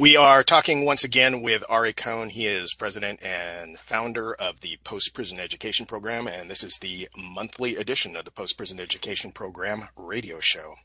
[0.00, 2.30] We are talking once again with Ari Cohn.
[2.30, 7.06] He is president and founder of the Post Prison Education Program, and this is the
[7.14, 10.76] monthly edition of the Post Prison Education Program radio show.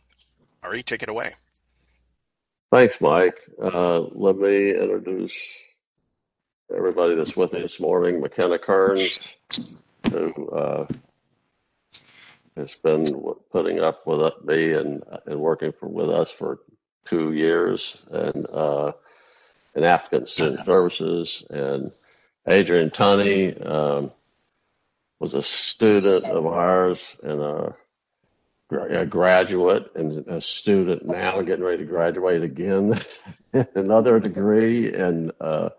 [0.64, 1.32] Ari, take it away.
[2.74, 3.38] Thanks, Mike.
[3.58, 5.34] Uh, let me introduce
[6.76, 8.20] everybody that's with me this morning.
[8.20, 9.18] McKenna Kearns,
[10.12, 10.88] who uh,
[12.58, 13.08] has been
[13.50, 16.60] putting up with me and, and working for, with us for
[17.06, 18.92] two years, and uh,
[19.76, 21.44] in Applicant Student Services.
[21.50, 21.92] And
[22.48, 24.12] Adrian Tunney um,
[25.20, 27.76] was a student of ours and a,
[28.72, 33.00] a graduate and a student now getting ready to graduate again,
[33.76, 35.72] another degree and a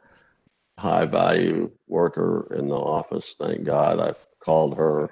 [0.79, 3.35] high value worker in the office.
[3.39, 5.11] Thank God I called her a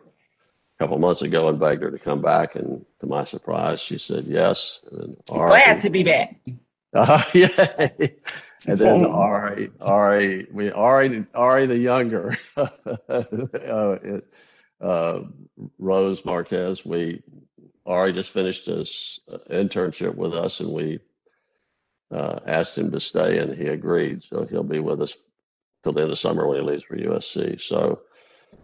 [0.79, 2.55] couple months ago and begged her to come back.
[2.55, 4.81] And to my surprise, she said yes.
[4.91, 6.37] And Glad to be back.
[6.97, 7.89] Uh, yeah.
[8.69, 12.71] And then Ari, Ari, we Ari, Ari the younger, uh,
[13.09, 14.27] it,
[14.81, 15.21] uh,
[15.79, 16.83] Rose Marquez.
[16.83, 17.23] We
[17.85, 21.01] Ari just finished his uh, internship with us, and we
[22.11, 24.23] uh, asked him to stay, and he agreed.
[24.23, 25.15] So he'll be with us
[25.83, 27.61] till the end of summer when he leaves for USC.
[27.61, 28.01] So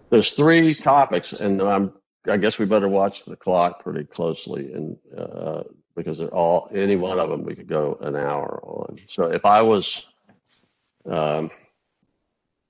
[0.09, 1.93] there's three topics, and I'm
[2.27, 5.63] I guess we better watch the clock pretty closely, and uh,
[5.97, 8.99] because they're all any one of them we could go an hour on.
[9.09, 10.07] So if I was
[11.07, 11.51] um,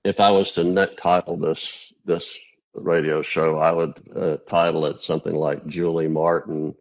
[0.04, 2.34] if I was to net title this this
[2.74, 6.74] radio show, I would uh, title it something like Julie Martin,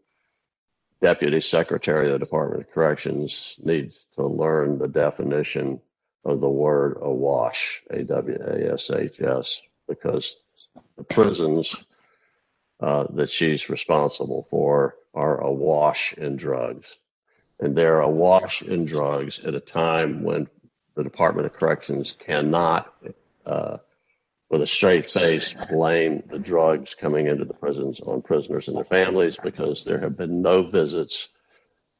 [1.01, 5.81] Deputy Secretary of the Department of Corrections, needs to learn the definition
[6.25, 10.35] of the word awash, A W A S H S, because
[10.97, 11.75] the prisons
[12.79, 16.97] uh, that she's responsible for are awash in drugs.
[17.59, 20.47] And they're awash in drugs at a time when
[20.95, 22.93] the Department of Corrections cannot,
[23.45, 23.77] uh,
[24.49, 28.85] with a straight face, blame the drugs coming into the prisons on prisoners and their
[28.85, 31.27] families because there have been no visits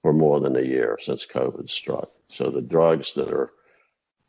[0.01, 2.09] for more than a year since COVID struck.
[2.29, 3.51] So the drugs that are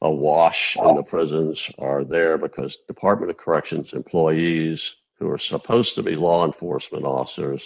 [0.02, 6.02] awash in the prisons are there because Department of Corrections employees who are supposed to
[6.02, 7.62] be law enforcement officers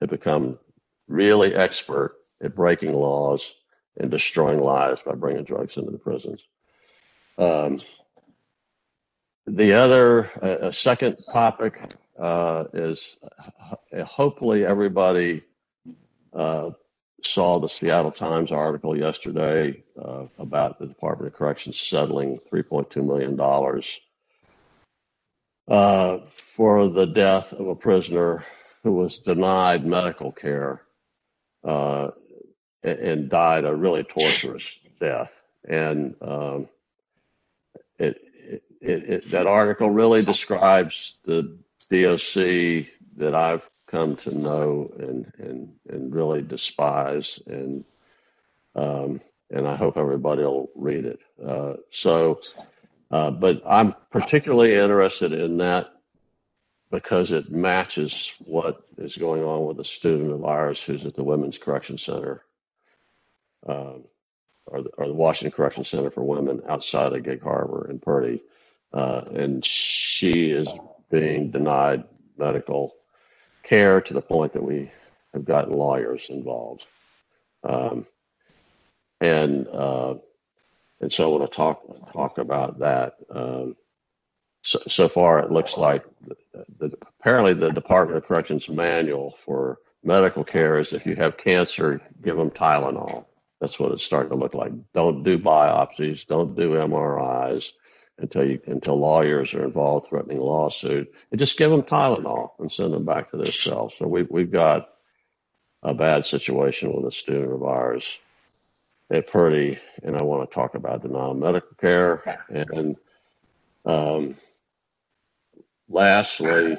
[0.00, 0.58] have become
[1.06, 3.54] really expert at breaking laws
[3.96, 6.40] and destroying lives by bringing drugs into the prisons.
[7.38, 7.78] Um,
[9.46, 11.80] the other, uh, second topic
[12.18, 15.42] uh, is uh, hopefully everybody
[16.34, 16.70] uh,
[17.22, 23.36] saw the Seattle Times article yesterday uh, about the Department of Corrections settling $3.2 million
[25.68, 28.44] uh, for the death of a prisoner
[28.82, 30.82] who was denied medical care
[31.64, 32.10] uh,
[32.82, 34.64] and died a really torturous
[35.00, 35.42] death.
[35.68, 36.68] And um,
[37.98, 41.58] it, it, it, that article really describes the
[41.90, 42.86] DOC
[43.16, 47.84] that I've come to know and and and really despise and
[48.74, 49.20] um,
[49.50, 51.20] and I hope everybody will read it.
[51.44, 52.40] Uh, so,
[53.10, 55.92] uh, but I'm particularly interested in that
[56.90, 61.24] because it matches what is going on with a student of ours who's at the
[61.24, 62.42] Women's Correction Center,
[63.66, 64.04] um,
[64.66, 68.42] or, the, or the Washington Correction Center for Women outside of Gig Harbor in Purdy.
[68.92, 70.68] Uh, and she is
[71.10, 72.04] being denied
[72.38, 72.94] medical
[73.62, 74.90] care to the point that we
[75.34, 76.86] have gotten lawyers involved.
[77.64, 78.06] Um,
[79.20, 80.14] and uh,
[81.00, 83.14] and so I want to talk talk about that.
[83.30, 83.76] Um,
[84.62, 86.36] so, so far, it looks like the,
[86.78, 92.00] the, apparently the Department of Corrections manual for medical care is if you have cancer,
[92.22, 93.26] give them Tylenol.
[93.60, 94.72] That's what it's starting to look like.
[94.94, 96.26] Don't do biopsies.
[96.26, 97.72] Don't do MRIs
[98.18, 101.12] until you until lawyers are involved threatening lawsuit.
[101.30, 103.94] And just give them Tylenol and send them back to their cells.
[103.98, 104.88] So we we've got
[105.82, 108.08] a bad situation with a student of ours
[109.10, 112.96] at Purdy, and I want to talk about denial of medical care and
[113.84, 114.36] um,
[115.88, 116.78] lastly,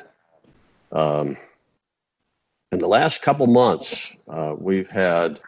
[0.92, 1.38] um,
[2.72, 5.40] in the last couple months, uh, we've had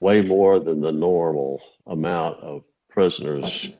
[0.00, 3.70] way more than the normal amount of prisoners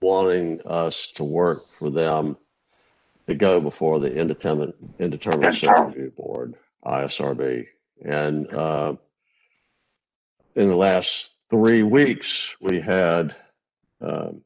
[0.00, 2.36] wanting us to work for them
[3.26, 7.66] to go before the Indeterminate, Indeterminate Sentence Review Board, ISRB.
[8.04, 8.94] And uh,
[10.56, 13.34] in the last three weeks, we had
[14.00, 14.42] um,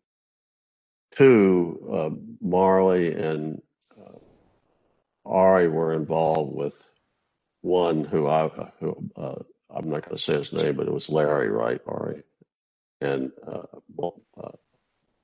[1.17, 2.11] two, uh,
[2.41, 3.63] Marley and
[4.01, 4.19] uh,
[5.25, 6.75] Ari were involved with
[7.63, 8.49] one who I,
[8.81, 9.37] who, uh,
[9.75, 11.81] I'm not going to say his name, but it was Larry, right?
[11.87, 12.23] Ari.
[13.01, 13.63] and uh,
[13.97, 14.51] well, uh,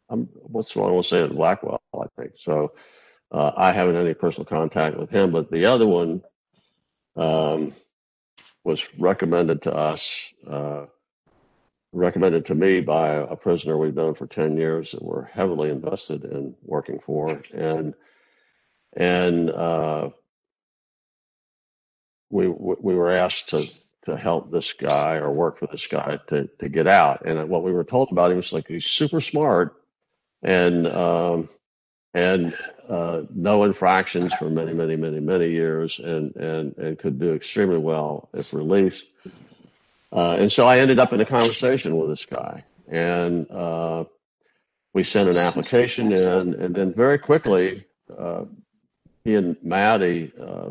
[0.08, 1.80] I'm what's wrong with saying Blackwell?
[1.94, 2.72] I think so.
[3.32, 6.22] Uh, I haven't any personal contact with him, but the other one
[7.16, 7.74] um,
[8.64, 10.86] was recommended to us, uh,
[11.92, 16.24] recommended to me by a prisoner we've known for 10 years that we're heavily invested
[16.24, 17.42] in working for.
[17.52, 17.94] And,
[18.96, 20.10] and, uh,
[22.30, 23.66] we, we were asked to,
[24.04, 27.26] to help this guy or work for this guy to, to get out.
[27.26, 29.74] And what we were told about him was like, he's super smart
[30.42, 31.48] and, um,
[32.14, 32.56] and
[32.88, 37.78] uh, no infractions for many, many, many, many years, and and and could do extremely
[37.78, 39.06] well if released.
[40.12, 44.04] Uh, and so I ended up in a conversation with this guy, and uh,
[44.92, 47.86] we sent an application in, and then very quickly,
[48.18, 48.44] uh,
[49.22, 50.70] he and Maddie uh,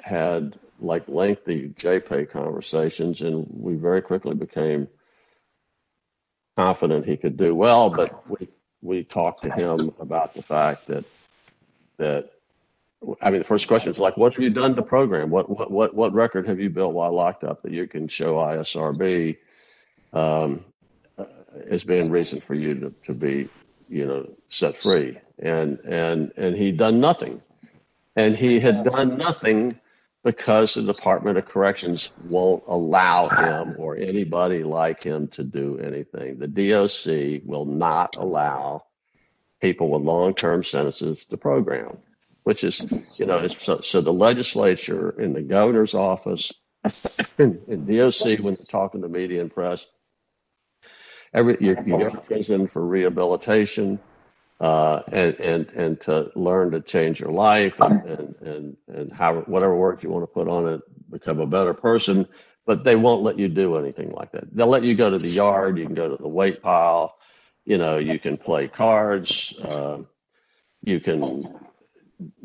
[0.00, 4.88] had like lengthy JPay conversations, and we very quickly became
[6.56, 7.90] confident he could do well.
[7.90, 8.48] But we
[8.84, 11.04] we talked to him about the fact that
[11.96, 12.30] that
[13.20, 15.30] I mean, the first question is like, what have you done to program?
[15.30, 18.34] What what what what record have you built while locked up that you can show
[18.34, 19.36] ISRB
[20.12, 20.64] um,
[21.68, 23.48] as being reason for you to, to be,
[23.88, 25.18] you know, set free?
[25.38, 27.42] And and and he'd done nothing,
[28.16, 29.78] and he had done nothing
[30.24, 36.38] because the Department of Corrections won't allow him or anybody like him to do anything.
[36.38, 38.86] The DOC will not allow
[39.60, 41.98] people with long-term sentences to program,
[42.42, 42.80] which is,
[43.18, 46.50] you know, so, so the legislature in the governor's office
[47.38, 49.84] in, DOC when they're talking to media and press,
[51.34, 53.98] every you, you go prison for rehabilitation
[54.60, 59.40] uh, and and and to learn to change your life and and and, and how
[59.42, 60.80] whatever work you want to put on it,
[61.10, 62.26] become a better person.
[62.66, 64.54] But they won't let you do anything like that.
[64.54, 65.76] They'll let you go to the yard.
[65.76, 67.16] You can go to the weight pile.
[67.66, 69.54] You know, you can play cards.
[69.58, 69.98] Uh,
[70.82, 71.44] you can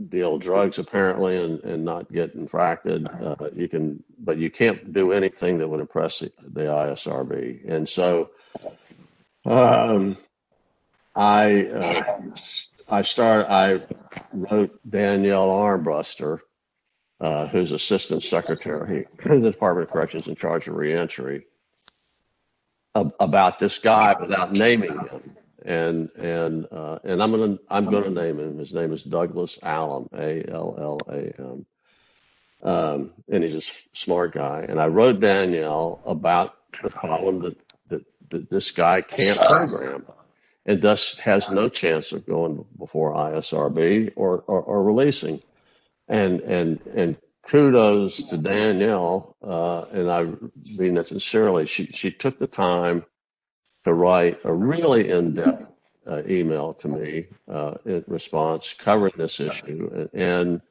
[0.09, 3.07] deal drugs apparently and, and not get infracted.
[3.21, 7.69] Uh, you can, but you can't do anything that would impress the, the ISRB.
[7.69, 8.31] And so,
[9.45, 10.17] um,
[11.15, 12.21] I uh,
[12.88, 13.81] I start I
[14.33, 16.39] wrote Danielle Armbruster,
[17.19, 21.47] uh, who's Assistant Secretary in the Department of Corrections in charge of reentry,
[22.95, 25.35] ab- about this guy without naming him.
[25.65, 28.57] And and uh, and I'm gonna I'm gonna name him.
[28.57, 31.65] His name is Douglas Allam, A L L A M.
[32.62, 34.65] Um, and he's a smart guy.
[34.67, 37.57] And I wrote Danielle about the problem that,
[37.89, 40.05] that, that this guy can't program
[40.65, 45.41] and thus has no chance of going before ISRB or, or, or releasing.
[46.07, 47.17] And and and
[47.47, 50.23] kudos to Danielle, uh, and I
[50.77, 51.67] mean that sincerely.
[51.67, 53.06] She she took the time
[53.83, 55.65] to write a really in-depth
[56.09, 60.62] uh, email to me uh, in response covering this issue, and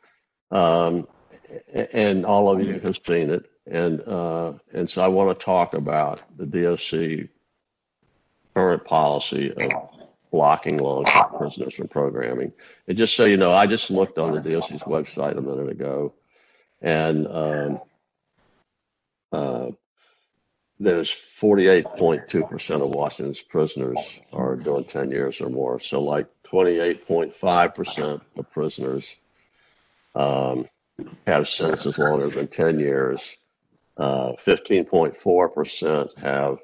[0.51, 1.07] um,
[1.73, 5.75] and all of you have seen it, and uh, and so I want to talk
[5.75, 7.29] about the DOC
[8.59, 9.89] current policy of
[10.33, 12.53] blocking long-term prisoners from programming.
[12.89, 16.13] And just so you know, I just looked on the DOC's website a minute ago,
[16.83, 17.81] and um,
[19.31, 19.67] uh,
[20.81, 23.97] there's 48.2% of Washington's prisoners
[24.33, 25.79] are doing 10 years or more.
[25.79, 29.09] So, like 28.5% of prisoners
[30.17, 30.67] um,
[31.29, 33.21] have sentences longer than 10 years.
[33.97, 36.59] Uh, 15.4% have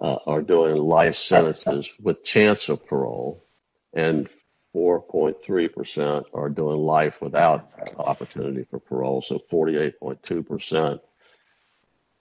[0.00, 3.44] uh, are doing life sentences with chance of parole,
[3.92, 4.28] and
[4.74, 9.22] 4.3% are doing life without opportunity for parole.
[9.22, 11.00] So 48.2%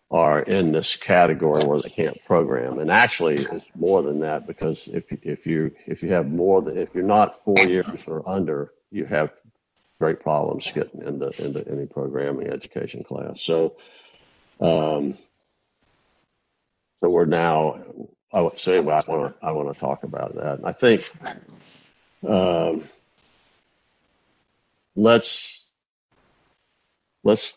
[0.10, 2.79] are in this category where they can't program.
[2.79, 6.77] And actually, it's more than that because if if you if you have more than
[6.77, 9.32] if you're not four years or under, you have
[10.00, 13.41] great problems getting into into any programming education class.
[13.41, 13.75] So.
[14.62, 15.17] Um,
[17.05, 17.79] so we're now,
[18.33, 20.62] I would say, well, I want to, I want to talk about that.
[20.63, 21.12] I think,
[22.27, 22.89] um,
[24.95, 25.67] let's,
[27.24, 27.53] let's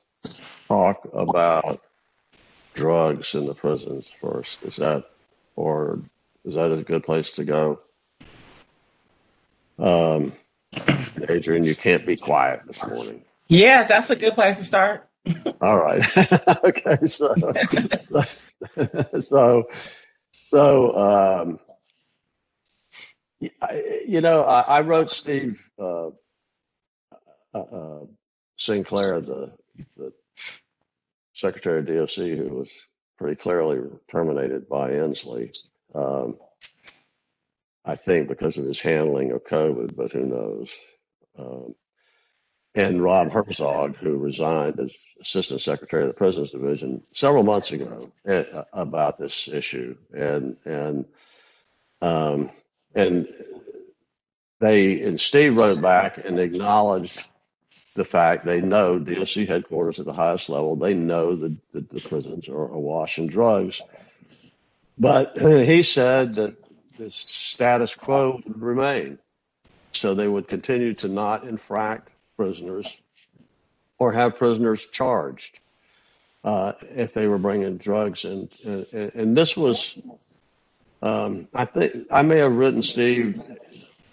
[0.67, 1.81] talk about
[2.75, 4.59] drugs in the prisons first.
[4.65, 5.05] Is that,
[5.57, 6.01] or
[6.45, 7.81] is that a good place to go?
[9.79, 10.35] Um,
[11.27, 13.25] Adrian, you can't be quiet this morning.
[13.47, 15.08] Yeah, that's a good place to start.
[15.61, 16.03] All right.
[16.65, 17.07] okay.
[17.07, 17.35] So,
[19.21, 19.65] so,
[20.51, 21.61] so, um,
[23.41, 26.09] you know, I, I wrote Steve uh,
[27.55, 28.01] uh, uh,
[28.57, 29.53] Sinclair, the,
[29.97, 30.13] the
[31.35, 32.69] Secretary of DOC, who was
[33.19, 33.81] pretty clearly
[34.11, 35.57] terminated by Inslee.
[35.95, 36.37] Um,
[37.85, 40.71] I think because of his handling of COVID, but who knows?
[41.39, 41.75] Um,
[42.75, 48.11] and Rob Herzog, who resigned as Assistant Secretary of the Prisons Division several months ago
[48.27, 51.05] eh, about this issue, and and
[52.01, 52.51] um,
[52.95, 53.29] and
[54.61, 57.25] they and Steve wrote back and acknowledged
[57.97, 60.77] the fact they know DOC headquarters at the highest level.
[60.77, 63.81] They know that, that the prisons are awash in drugs,
[64.97, 66.57] but he said that
[66.97, 69.19] the status quo would remain.
[69.93, 72.87] So they would continue to not infract prisoners
[73.99, 75.59] or have prisoners charged
[76.45, 78.25] uh, if they were bringing drugs.
[78.25, 79.99] And, and, and this was,
[81.03, 83.43] um, I think, I may have written Steve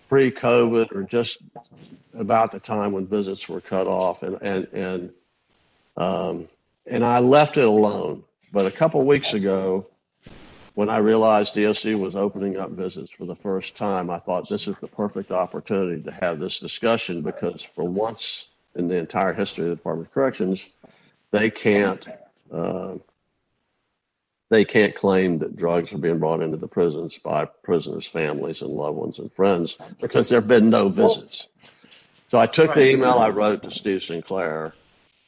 [0.10, 1.38] pre COVID or just
[2.18, 4.24] about the time when visits were cut off.
[4.24, 5.10] And, and, and,
[5.96, 6.48] um,
[6.88, 8.24] and I left it alone.
[8.52, 9.88] But a couple weeks ago,
[10.76, 14.68] when I realized DOC was opening up visits for the first time, I thought this
[14.68, 19.64] is the perfect opportunity to have this discussion because for once in the entire history
[19.64, 20.68] of the Department of Corrections,
[21.32, 22.06] they can't
[22.52, 22.96] uh,
[24.50, 28.70] they can't claim that drugs are being brought into the prisons by prisoners' families and
[28.70, 31.48] loved ones and friends because there have been no visits.
[32.32, 34.74] So I took the email I wrote to Steve Sinclair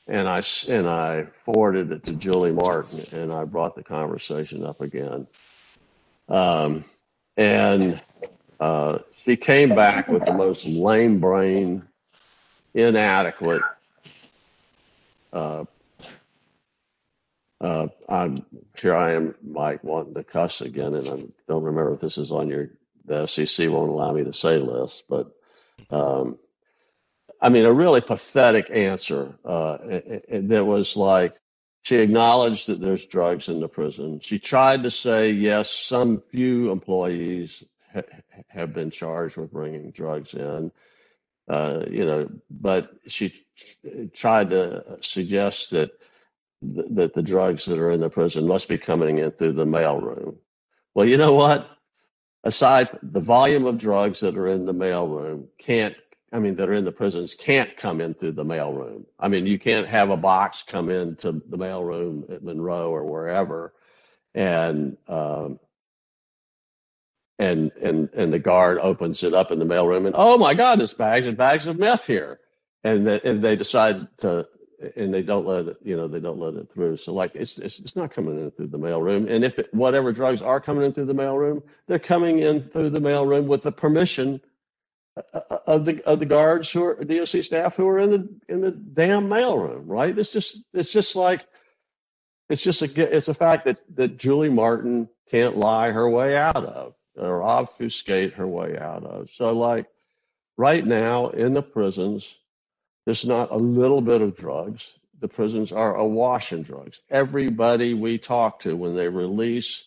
[0.08, 4.82] and I and I forwarded it to Julie Martin, and I brought the conversation up
[4.82, 5.28] again.
[6.30, 6.86] Um,
[7.36, 8.02] and
[8.60, 11.84] uh, she came back with the most lame brain,
[12.74, 13.62] inadequate.
[15.34, 15.66] Uh,
[17.60, 18.46] uh, I'm
[18.80, 18.96] here.
[18.96, 22.50] I am, Mike, wanting to cuss again, and I don't remember if this is on
[22.50, 22.70] your.
[23.06, 25.32] The FCC won't allow me to say this, but
[25.92, 26.38] um,
[27.40, 29.38] I mean, a really pathetic answer.
[29.46, 29.78] Uh,
[30.30, 31.36] that was like
[31.84, 34.20] she acknowledged that there's drugs in the prison.
[34.20, 37.64] She tried to say yes, some few employees
[37.94, 38.02] ha-
[38.48, 40.72] have been charged with bringing drugs in.
[41.48, 43.34] Uh, you know, but she
[44.14, 45.92] tried to suggest that
[46.62, 50.36] that the drugs that are in the prison must be coming in through the mailroom.
[50.94, 51.70] Well, you know what?
[52.44, 55.96] Aside the volume of drugs that are in the mailroom can't
[56.32, 59.06] I mean, that are in the prisons can't come in through the mailroom.
[59.20, 63.74] I mean, you can't have a box come into the mailroom at Monroe or wherever,
[64.36, 65.60] and um,
[67.40, 70.80] and and and the guard opens it up in the mailroom, and oh my God,
[70.80, 72.40] there's bags and bags of meth here,
[72.84, 74.48] and the, and they decide to,
[74.96, 76.98] and they don't let it, you know, they don't let it through.
[76.98, 80.12] So like, it's it's, it's not coming in through the mailroom, and if it, whatever
[80.14, 83.72] drugs are coming in through the mailroom, they're coming in through the mailroom with the
[83.72, 84.42] permission
[85.34, 88.62] Uh, of the of the guards who are DOC staff who are in the in
[88.62, 90.18] the damn mailroom, right?
[90.18, 91.46] It's just it's just like
[92.50, 96.56] it's just a it's a fact that that Julie Martin can't lie her way out
[96.56, 99.30] of or obfuscate her way out of.
[99.36, 99.88] So like
[100.58, 102.38] right now in the prisons,
[103.06, 104.94] there's not a little bit of drugs.
[105.20, 107.00] The prisons are awash in drugs.
[107.10, 109.84] Everybody we talk to when they release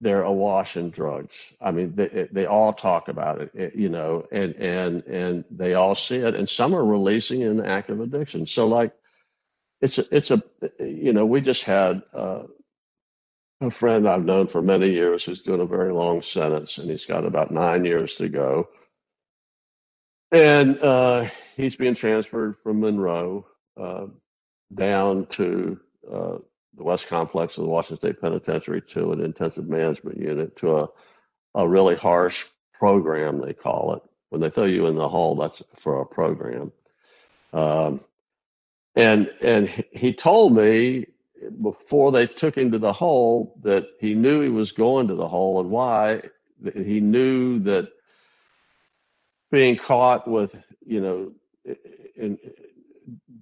[0.00, 1.34] they're awash in drugs.
[1.60, 5.94] I mean, they, they all talk about it, you know, and, and, and they all
[5.94, 8.46] see it and some are releasing in active addiction.
[8.46, 8.92] So like,
[9.80, 10.42] it's a, it's a,
[10.78, 12.42] you know, we just had, uh,
[13.62, 17.06] a friend I've known for many years who's doing a very long sentence and he's
[17.06, 18.68] got about nine years to go.
[20.30, 23.46] And, uh, he's being transferred from Monroe,
[23.80, 24.06] uh,
[24.74, 25.80] down to,
[26.12, 26.38] uh,
[26.76, 30.88] the West Complex of the Washington State Penitentiary to an intensive management unit to a,
[31.54, 34.02] a really harsh program, they call it.
[34.30, 36.72] When they throw you in the hole, that's for a program.
[37.52, 38.00] Um,
[38.94, 41.06] and and he told me
[41.62, 45.28] before they took him to the hole that he knew he was going to the
[45.28, 46.22] hole and why.
[46.74, 47.90] He knew that
[49.50, 51.32] being caught with, you know,
[52.16, 52.38] in,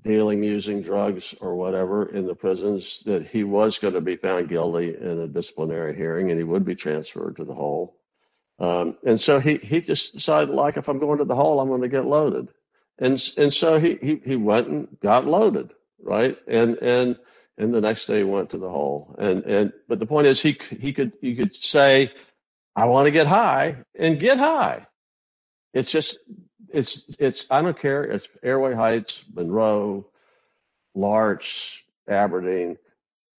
[0.03, 4.49] dealing using drugs or whatever in the prisons that he was going to be found
[4.49, 7.97] guilty in a disciplinary hearing and he would be transferred to the hole.
[8.59, 11.69] Um, and so he, he just decided, like, if I'm going to the hole, I'm
[11.69, 12.49] going to get loaded.
[12.99, 16.39] And, and so he, he, he went and got loaded, right?
[16.47, 17.19] And, and,
[17.59, 19.17] and the next day he went to the hole.
[19.19, 22.13] And, and, but the point is he, he could, he could say,
[22.77, 24.87] I want to get high and get high.
[25.73, 26.19] It's just
[26.75, 28.05] it's it's I don't care.
[28.05, 30.07] It's Airway Heights, Monroe,
[30.95, 32.77] Larch, Aberdeen.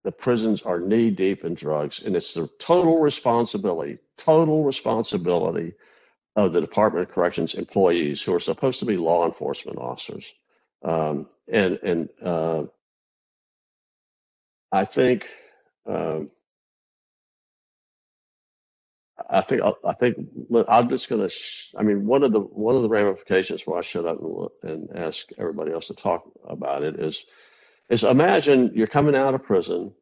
[0.03, 5.73] The prisons are knee deep in drugs, and it's the total responsibility, total responsibility
[6.35, 10.31] of the Department of Corrections employees who are supposed to be law enforcement officers.
[10.83, 12.63] Um, and and uh,
[14.71, 15.27] I think
[15.87, 16.29] um,
[19.29, 20.17] I think I think
[20.67, 21.35] I'm just going to.
[21.77, 24.97] I mean, one of the one of the ramifications why I shut up and, and
[24.97, 27.23] ask everybody else to talk about it is
[27.89, 29.93] is imagine you're coming out of prison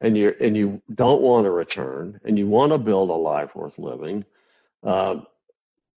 [0.00, 3.54] and you and you don't want to return and you want to build a life
[3.54, 4.24] worth living,
[4.84, 5.16] uh,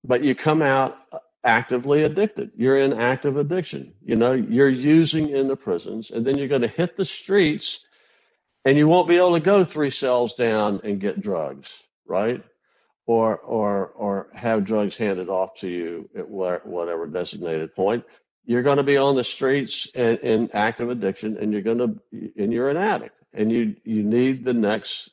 [0.03, 0.97] but you come out
[1.43, 2.51] actively addicted.
[2.55, 3.93] You're in active addiction.
[4.03, 7.81] You know, you're using in the prisons, and then you're going to hit the streets,
[8.65, 11.71] and you won't be able to go three cells down and get drugs,
[12.05, 12.43] right?
[13.05, 18.05] Or or or have drugs handed off to you at whatever designated point.
[18.45, 22.31] You're going to be on the streets and in active addiction, and you're going to
[22.37, 25.09] and you're an addict and you you need the next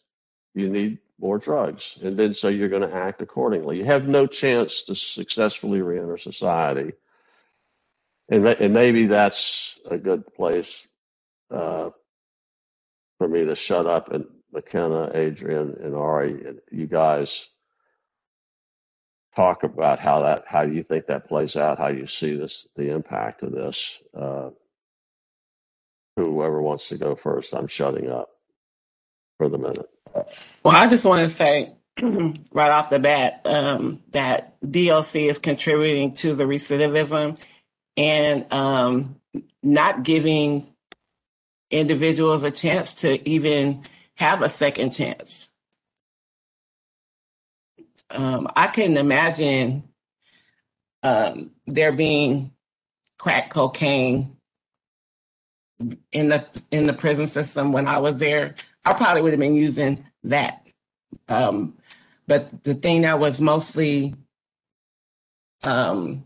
[0.54, 4.26] you need more drugs and then so you're going to act accordingly you have no
[4.26, 6.92] chance to successfully reenter society
[8.28, 10.86] and, and maybe that's a good place
[11.50, 11.90] uh,
[13.18, 17.48] for me to shut up and McKenna, Adrian, and Ari, you guys
[19.36, 22.90] talk about how that how you think that plays out, how you see this the
[22.90, 24.00] impact of this.
[24.16, 24.50] Uh,
[26.16, 28.28] whoever wants to go first, I'm shutting up
[29.38, 29.88] for the minute.
[30.14, 36.14] Well, I just want to say right off the bat um, that DLC is contributing
[36.14, 37.38] to the recidivism
[37.96, 39.16] and um,
[39.62, 40.66] not giving
[41.70, 43.84] individuals a chance to even
[44.20, 45.48] have a second chance.
[48.10, 49.84] Um, I couldn't imagine
[51.02, 52.52] um, there being
[53.18, 54.36] crack cocaine
[56.12, 59.56] in the in the prison system when I was there, I probably would have been
[59.56, 60.66] using that.
[61.28, 61.78] Um,
[62.26, 64.14] but the thing that was mostly
[65.62, 66.24] um,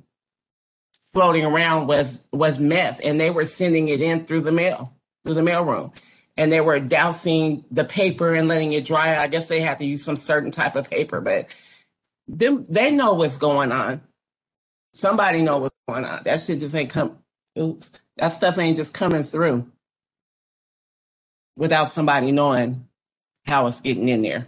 [1.12, 4.92] floating around was was meth, and they were sending it in through the mail
[5.24, 5.92] through the mailroom,
[6.36, 9.16] and they were dousing the paper and letting it dry.
[9.16, 11.54] I guess they had to use some certain type of paper, but
[12.26, 14.02] them they know what's going on.
[14.94, 16.22] Somebody know what's going on.
[16.24, 17.18] That shit just ain't come.
[17.58, 17.90] Oops.
[18.16, 19.70] That stuff ain't just coming through
[21.56, 22.88] without somebody knowing
[23.46, 24.46] how it's getting in there.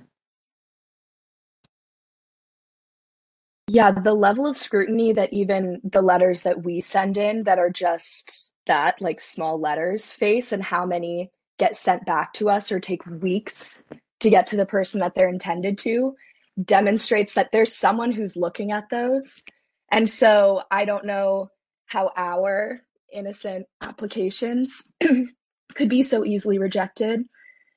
[3.69, 7.71] Yeah, the level of scrutiny that even the letters that we send in that are
[7.71, 12.81] just that, like small letters, face and how many get sent back to us or
[12.81, 13.85] take weeks
[14.21, 16.15] to get to the person that they're intended to
[16.63, 19.43] demonstrates that there's someone who's looking at those.
[19.91, 21.49] And so I don't know
[21.87, 22.81] how our
[23.13, 24.91] innocent applications
[25.75, 27.23] could be so easily rejected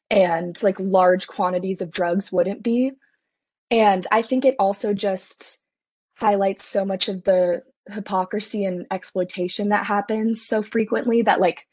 [0.10, 2.92] and like large quantities of drugs wouldn't be.
[3.70, 5.62] And I think it also just
[6.16, 11.68] highlights so much of the hypocrisy and exploitation that happens so frequently that like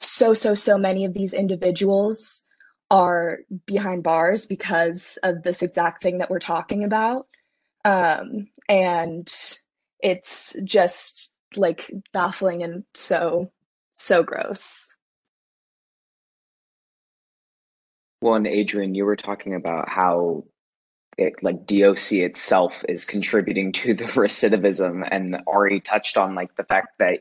[0.00, 2.46] so so so many of these individuals
[2.90, 7.26] are behind bars because of this exact thing that we're talking about
[7.84, 9.28] um and
[10.00, 13.50] it's just like baffling and so
[13.94, 14.94] so gross.
[18.20, 20.44] Well, and Adrian, you were talking about how
[21.16, 26.64] it, like DOC itself is contributing to the recidivism, and Ari touched on like the
[26.64, 27.20] fact that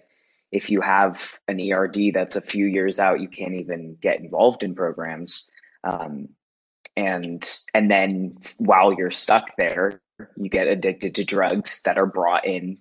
[0.51, 4.63] if you have an ERD that's a few years out, you can't even get involved
[4.63, 5.49] in programs.
[5.83, 6.29] Um,
[6.95, 10.01] and and then while you're stuck there,
[10.35, 12.79] you get addicted to drugs that are brought in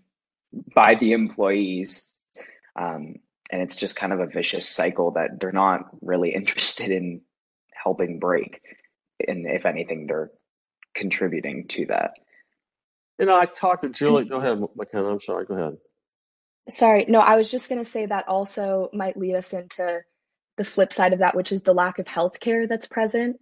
[0.74, 2.08] by the employees.
[2.74, 3.16] Um,
[3.50, 7.22] and it's just kind of a vicious cycle that they're not really interested in
[7.72, 8.60] helping break.
[9.26, 10.30] And if anything, they're
[10.94, 12.12] contributing to that.
[13.18, 14.24] Know, I talked to Julie.
[14.24, 15.08] Go ahead, McKenna.
[15.08, 15.46] I'm sorry.
[15.46, 15.78] Go ahead.
[16.68, 17.04] Sorry.
[17.08, 20.00] No, I was just going to say that also might lead us into
[20.56, 23.36] the flip side of that, which is the lack of health care that's present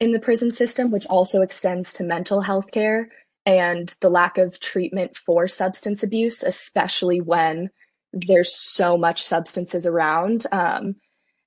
[0.00, 3.08] in the prison system, which also extends to mental health care
[3.44, 7.70] and the lack of treatment for substance abuse, especially when
[8.12, 10.44] there's so much substances around.
[10.52, 10.96] Um,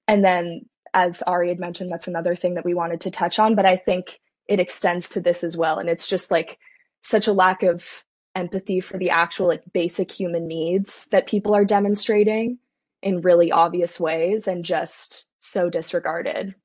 [0.08, 3.56] and then, as Ari had mentioned, that's another thing that we wanted to touch on,
[3.56, 5.78] but I think it extends to this as well.
[5.78, 6.58] And it's just like
[7.04, 8.04] such a lack of
[8.36, 12.60] empathy for the actual like basic human needs that people are demonstrating
[13.02, 16.56] in really obvious ways and just so disregarded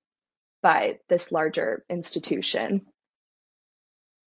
[0.63, 2.83] by this larger institution.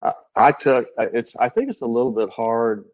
[0.01, 1.31] I, I took it's.
[1.37, 2.85] I think it's a little bit hard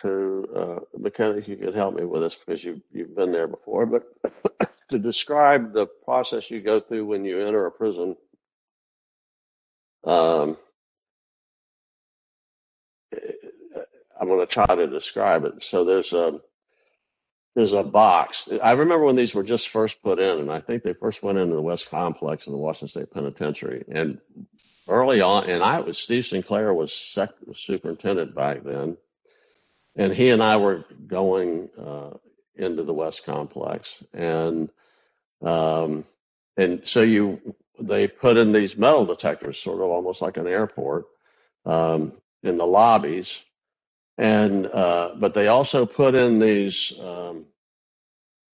[0.00, 1.40] to uh, McKenna.
[1.40, 4.04] You could help me with this because you you've been there before, but
[4.90, 8.16] to describe the process you go through when you enter a prison.
[10.04, 10.56] Um,
[14.20, 15.64] I'm going to try to describe it.
[15.64, 16.40] So there's a
[17.54, 18.48] there's a box.
[18.62, 21.38] I remember when these were just first put in, and I think they first went
[21.38, 23.82] into the West Complex of the Washington State Penitentiary.
[23.88, 24.18] And
[24.86, 28.98] early on, and I was Steve Sinclair was sec, superintendent back then,
[29.96, 32.10] and he and I were going uh,
[32.56, 34.68] into the West Complex, and
[35.42, 36.04] um,
[36.58, 41.06] and so you they put in these metal detectors, sort of almost like an airport,
[41.64, 43.44] um, in the lobbies,
[44.18, 46.92] and uh, but they also put in these.
[47.00, 47.46] Um,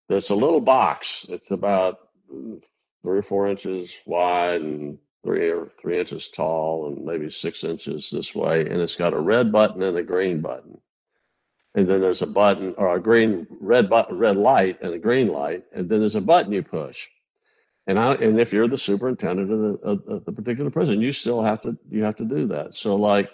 [0.09, 1.25] there's a little box.
[1.29, 7.29] It's about three or four inches wide and three or three inches tall and maybe
[7.29, 10.77] six inches this way, and it's got a red button and a green button.
[11.75, 15.29] And then there's a button or a green red button, red light and a green
[15.29, 17.07] light, and then there's a button you push.
[17.87, 21.11] And I, and if you're the superintendent of the, of, of the particular prison, you
[21.11, 22.75] still have to you have to do that.
[22.75, 23.29] So like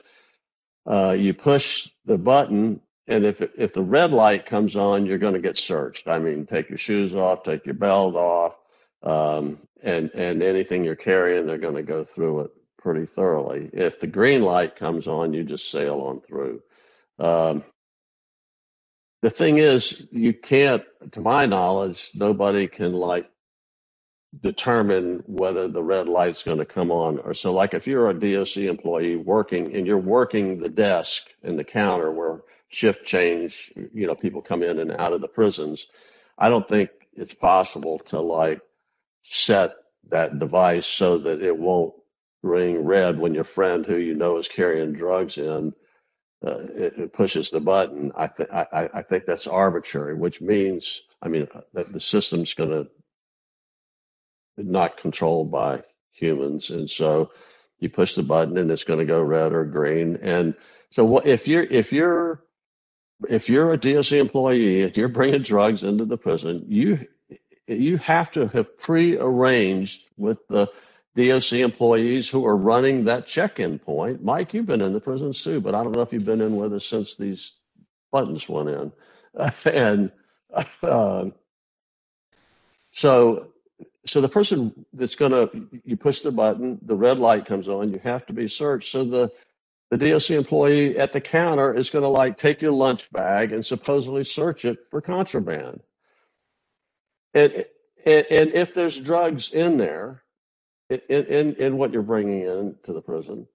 [0.89, 5.35] uh, you push the button, and if if the red light comes on, you're going
[5.35, 6.07] to get searched.
[6.07, 8.55] I mean, take your shoes off, take your belt off,
[9.03, 13.69] um, and and anything you're carrying, they're going to go through it pretty thoroughly.
[13.71, 16.61] If the green light comes on, you just sail on through.
[17.19, 17.63] Um,
[19.21, 23.29] the thing is, you can't, to my knowledge, nobody can like
[24.41, 27.19] determine whether the red light's going to come on.
[27.19, 31.57] Or so like if you're a DOC employee working and you're working the desk and
[31.59, 35.87] the counter where shift change you know people come in and out of the prisons
[36.37, 38.61] I don't think it's possible to like
[39.25, 39.73] set
[40.09, 41.93] that device so that it won't
[42.43, 45.73] ring red when your friend who you know is carrying drugs in
[46.45, 48.11] uh, it, it pushes the button.
[48.17, 48.65] I, th- I
[48.95, 52.87] I think that's arbitrary which means I mean that the system's going to
[54.67, 56.69] not controlled by humans.
[56.69, 57.31] And so
[57.79, 60.17] you push the button and it's going to go red or green.
[60.21, 60.55] And
[60.91, 62.43] so what, if you're, if you're,
[63.27, 67.07] if you're a DOC employee and you're bringing drugs into the prison, you,
[67.67, 70.69] you have to have pre-arranged with the
[71.15, 74.23] DOC employees who are running that check-in point.
[74.23, 76.55] Mike, you've been in the prisons too, but I don't know if you've been in
[76.55, 77.53] with us since these
[78.11, 78.91] buttons went in.
[79.65, 80.11] and
[80.83, 81.25] uh,
[82.93, 83.47] so
[84.05, 87.91] so the person that's going to you push the button the red light comes on
[87.91, 88.91] you have to be searched.
[88.91, 89.31] So the
[89.91, 93.65] the DOC employee at the counter is going to like take your lunch bag and
[93.65, 95.81] supposedly search it for contraband.
[97.33, 97.65] And
[98.05, 100.23] and, and if there's drugs in there
[100.89, 103.47] in, in in what you're bringing in to the prison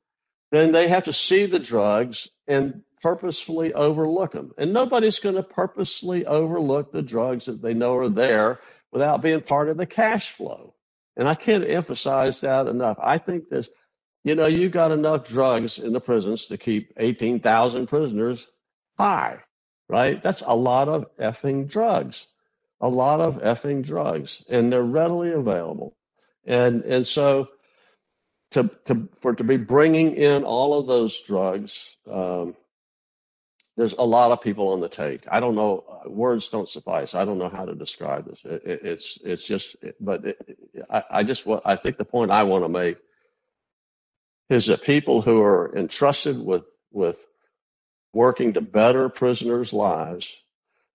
[0.52, 5.42] then they have to see the drugs and purposefully overlook them and nobody's going to
[5.42, 8.60] purposely overlook the drugs that they know are there
[8.94, 10.72] without being part of the cash flow.
[11.16, 12.96] And I can't emphasize that enough.
[13.02, 13.68] I think this,
[14.22, 18.46] you know, you've got enough drugs in the prisons to keep 18,000 prisoners
[18.96, 19.40] high,
[19.88, 20.22] right?
[20.22, 22.26] That's a lot of effing drugs,
[22.80, 25.96] a lot of effing drugs, and they're readily available.
[26.44, 27.48] And, and so
[28.52, 32.54] to, to, for to be bringing in all of those drugs, um,
[33.76, 35.24] there's a lot of people on the take.
[35.30, 35.84] I don't know.
[36.06, 37.14] Words don't suffice.
[37.14, 38.40] I don't know how to describe this.
[38.44, 39.76] It, it, it's it's just.
[40.00, 40.58] But it,
[40.90, 42.98] I, I just what I think the point I want to make
[44.50, 47.18] is that people who are entrusted with with
[48.12, 50.28] working to better prisoners' lives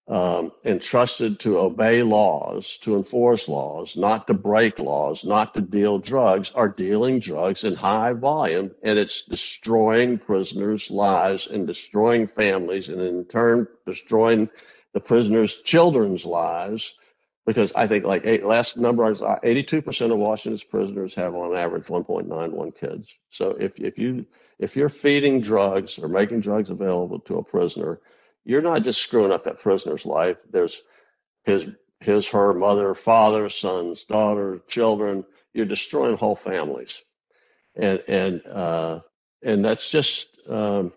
[0.09, 5.99] um, entrusted to obey laws, to enforce laws, not to break laws, not to deal
[5.99, 12.89] drugs, are dealing drugs in high volume, and it's destroying prisoners' lives and destroying families,
[12.89, 14.49] and in turn destroying
[14.93, 16.95] the prisoners' children's lives.
[17.45, 22.79] Because I think, like eight, last number, 82% of Washington's prisoners have on average 1.91
[22.79, 23.07] kids.
[23.31, 24.25] So if if you
[24.59, 28.01] if you're feeding drugs or making drugs available to a prisoner,
[28.49, 30.37] you're not just screwing up that prisoner's life.
[30.49, 30.75] There's
[31.43, 31.67] his
[31.99, 35.23] his her mother, father, sons, daughter, children.
[35.53, 36.99] You're destroying whole families,
[37.75, 39.01] and and uh,
[39.43, 40.27] and that's just.
[40.49, 40.93] Um,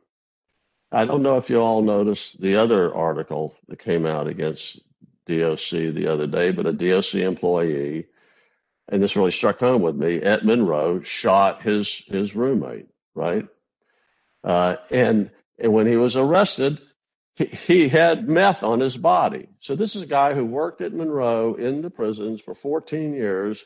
[0.91, 4.81] I don't know if you all noticed the other article that came out against
[5.27, 8.07] DOC the other day, but a DOC employee,
[8.89, 13.47] and this really struck home with me, at Monroe shot his his roommate, right?
[14.43, 16.81] Uh, and and when he was arrested,
[17.47, 19.49] he, had meth on his body.
[19.61, 23.63] So this is a guy who worked at Monroe in the prisons for 14 years,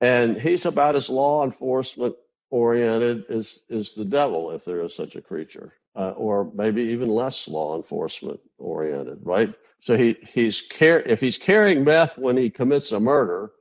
[0.00, 2.16] and he's about as law enforcement
[2.50, 7.08] oriented as is the devil, if there is such a creature, uh, or maybe even
[7.08, 9.54] less law enforcement oriented, right?
[9.82, 13.52] So he he's car- if he's carrying meth when he commits a murder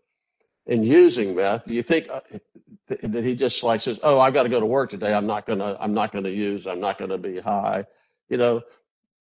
[0.68, 2.22] and using meth, do you think uh,
[2.88, 5.14] that he just like says, "Oh, I've got to go to work today.
[5.14, 6.68] I'm not gonna I'm not gonna use.
[6.68, 7.86] I'm not gonna be high."
[8.30, 8.62] you know,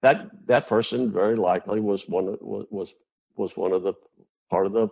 [0.02, 2.92] that that person very likely was one of, was
[3.36, 3.94] was one of the
[4.50, 4.88] part of the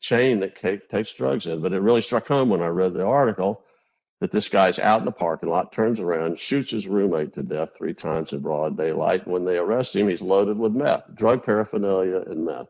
[0.00, 0.56] chain that
[0.90, 1.60] takes drugs in.
[1.60, 3.64] But it really struck home when I read the article
[4.20, 7.70] that this guy's out in the parking lot, turns around, shoots his roommate to death
[7.76, 9.26] three times in broad daylight.
[9.26, 12.68] When they arrest him, he's loaded with meth, drug paraphernalia, and meth.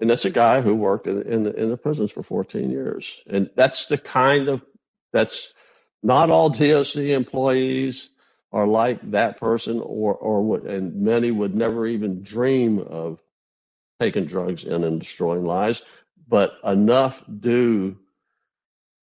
[0.00, 3.10] And that's a guy who worked in, in, the, in the prisons for 14 years.
[3.26, 4.62] And that's the kind of,
[5.12, 5.52] that's
[6.02, 8.10] not all DOC employees
[8.52, 13.20] are like that person or, or would, and many would never even dream of
[14.00, 15.82] taking drugs in and destroying lives,
[16.28, 17.96] but enough do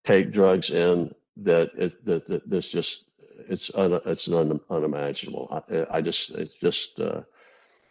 [0.05, 3.03] take drugs in that it, that, that there's just
[3.49, 5.63] it's un, it's un, unimaginable.
[5.69, 7.21] I, I, just it's just uh,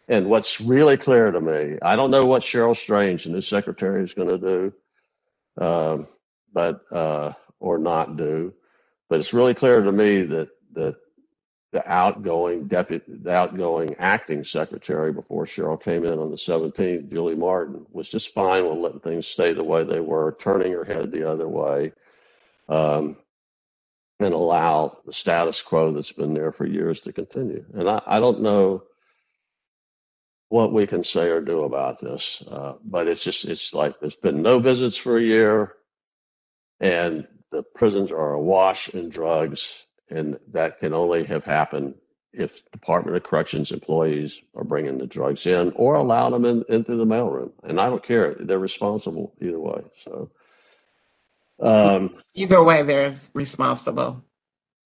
[0.07, 4.03] and what's really clear to me, I don't know what Cheryl Strange, the new secretary,
[4.03, 4.37] is going to
[5.57, 6.07] do, um,
[6.53, 8.53] but uh, or not do,
[9.09, 10.95] but it's really clear to me that that
[11.75, 17.35] the outgoing deputy, the outgoing acting secretary before Cheryl came in on the 17th, Julie
[17.35, 21.11] Martin, was just fine with letting things stay the way they were, turning her head
[21.11, 21.91] the other way.
[22.69, 23.17] Um,
[24.21, 27.65] and allow the status quo that's been there for years to continue.
[27.73, 28.83] And I, I don't know
[30.47, 34.15] what we can say or do about this, uh, but it's just it's like there's
[34.15, 35.73] been no visits for a year,
[36.79, 39.69] and the prisons are awash in drugs,
[40.09, 41.95] and that can only have happened
[42.33, 46.95] if Department of Corrections employees are bringing the drugs in or allowing them in, into
[46.95, 47.51] the mailroom.
[47.63, 49.83] And I don't care; they're responsible either way.
[50.03, 50.29] So.
[51.59, 54.23] Um, Either way, they're responsible.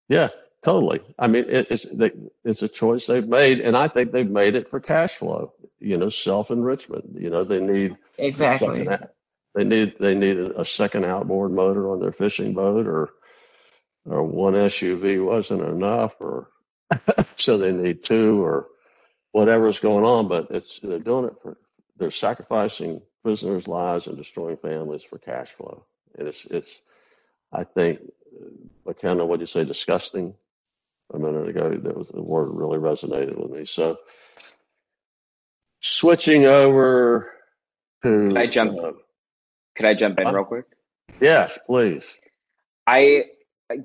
[0.08, 0.30] Yeah,
[0.64, 1.02] totally.
[1.18, 2.12] I mean, it, it's they,
[2.44, 5.54] it's a choice they've made, and I think they've made it for cash flow.
[5.80, 7.06] You know, self enrichment.
[7.20, 8.88] You know, they need exactly.
[9.56, 13.10] They need they need a second outboard motor on their fishing boat, or
[14.10, 16.50] or one SUV wasn't enough, or
[17.38, 18.68] so they need two, or
[19.32, 20.28] whatever's going on.
[20.28, 21.58] But it's they're doing it for
[21.98, 25.86] they're sacrificing prisoners' lives and destroying families for cash flow.
[26.18, 26.82] And It's it's
[27.52, 28.00] I think
[28.86, 30.34] McKenna, what you say, disgusting
[31.14, 31.70] a minute ago?
[31.70, 33.66] That was the word really resonated with me.
[33.66, 33.98] So
[35.82, 37.32] switching over
[38.04, 38.92] to Can I jump uh,
[39.76, 40.66] could I jump in uh, real quick?
[41.22, 42.06] Yes, please.
[42.86, 43.26] I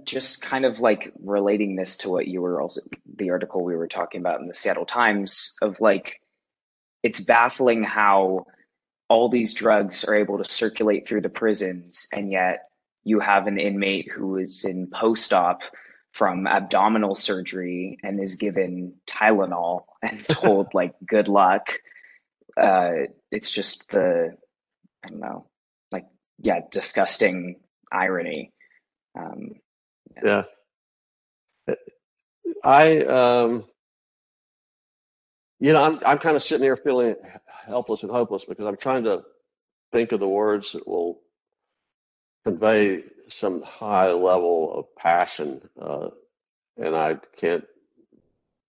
[0.05, 2.81] just kind of like relating this to what you were also
[3.17, 6.21] the article we were talking about in the Seattle Times of like
[7.03, 8.47] it's baffling how
[9.09, 12.69] all these drugs are able to circulate through the prisons, and yet
[13.05, 15.63] you have an inmate who is in post op
[16.13, 21.79] from abdominal surgery and is given Tylenol and told like good luck.
[22.57, 24.35] Uh, it's just the
[25.05, 25.47] I don't know,
[25.93, 26.07] like
[26.39, 27.61] yeah, disgusting
[27.93, 28.53] irony.
[29.17, 29.57] Um,
[30.23, 30.45] yeah.
[32.63, 33.65] I um
[35.61, 37.17] you know, I'm I'm kind of sitting here feeling
[37.67, 39.25] helpless and hopeless because I'm trying to
[39.93, 41.21] think of the words that will
[42.45, 46.11] convey some high level of passion, uh,
[46.77, 47.65] and I can't.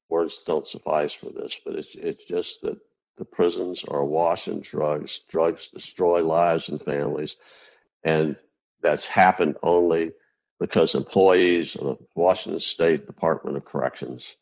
[0.10, 2.78] Words don't suffice for this, but it's it's just that
[3.18, 5.22] the prisons are awash in drugs.
[5.30, 7.36] Drugs destroy lives and families,
[8.04, 8.38] and
[8.82, 10.12] that's happened only
[10.60, 14.36] because employees of the Washington State Department of Corrections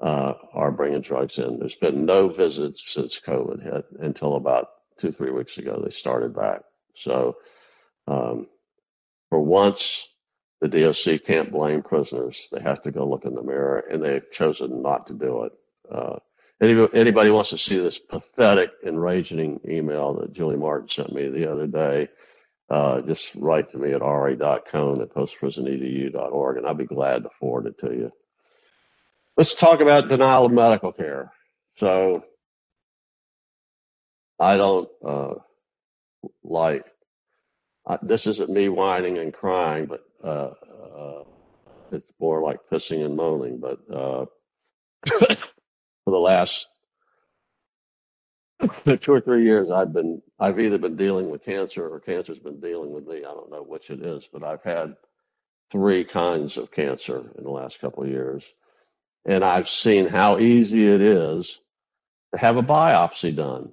[0.00, 1.58] uh, are bringing drugs in.
[1.58, 4.68] There's been no visits since COVID hit until about
[4.98, 5.80] two, three weeks ago.
[5.82, 6.62] They started back.
[6.96, 7.36] So,
[8.06, 8.46] um,
[9.30, 10.08] for once,
[10.60, 12.48] the DOC can't blame prisoners.
[12.50, 15.52] They have to go look in the mirror, and they've chosen not to do it.
[15.90, 16.16] Uh,
[16.60, 21.50] anybody, anybody wants to see this pathetic, enraging email that Julie Martin sent me the
[21.50, 22.08] other day,
[22.68, 27.66] uh, just write to me at ra.cohn at postprisonedu.org, and I'll be glad to forward
[27.66, 28.12] it to you.
[29.36, 31.32] Let's talk about denial of medical care.
[31.78, 32.24] So
[34.40, 35.34] I don't uh,
[36.42, 36.84] like
[37.86, 38.26] uh, this.
[38.26, 40.50] Isn't me whining and crying, but uh,
[40.88, 41.22] uh
[41.92, 43.60] it's more like pissing and moaning.
[43.60, 44.24] But uh,
[45.06, 46.66] for the last
[49.00, 52.60] two or three years, I've been I've either been dealing with cancer or cancer's been
[52.60, 53.18] dealing with me.
[53.18, 54.96] I don't know which it is, but I've had
[55.72, 58.44] three kinds of cancer in the last couple of years
[59.26, 61.58] and I've seen how easy it is
[62.32, 63.72] to have a biopsy done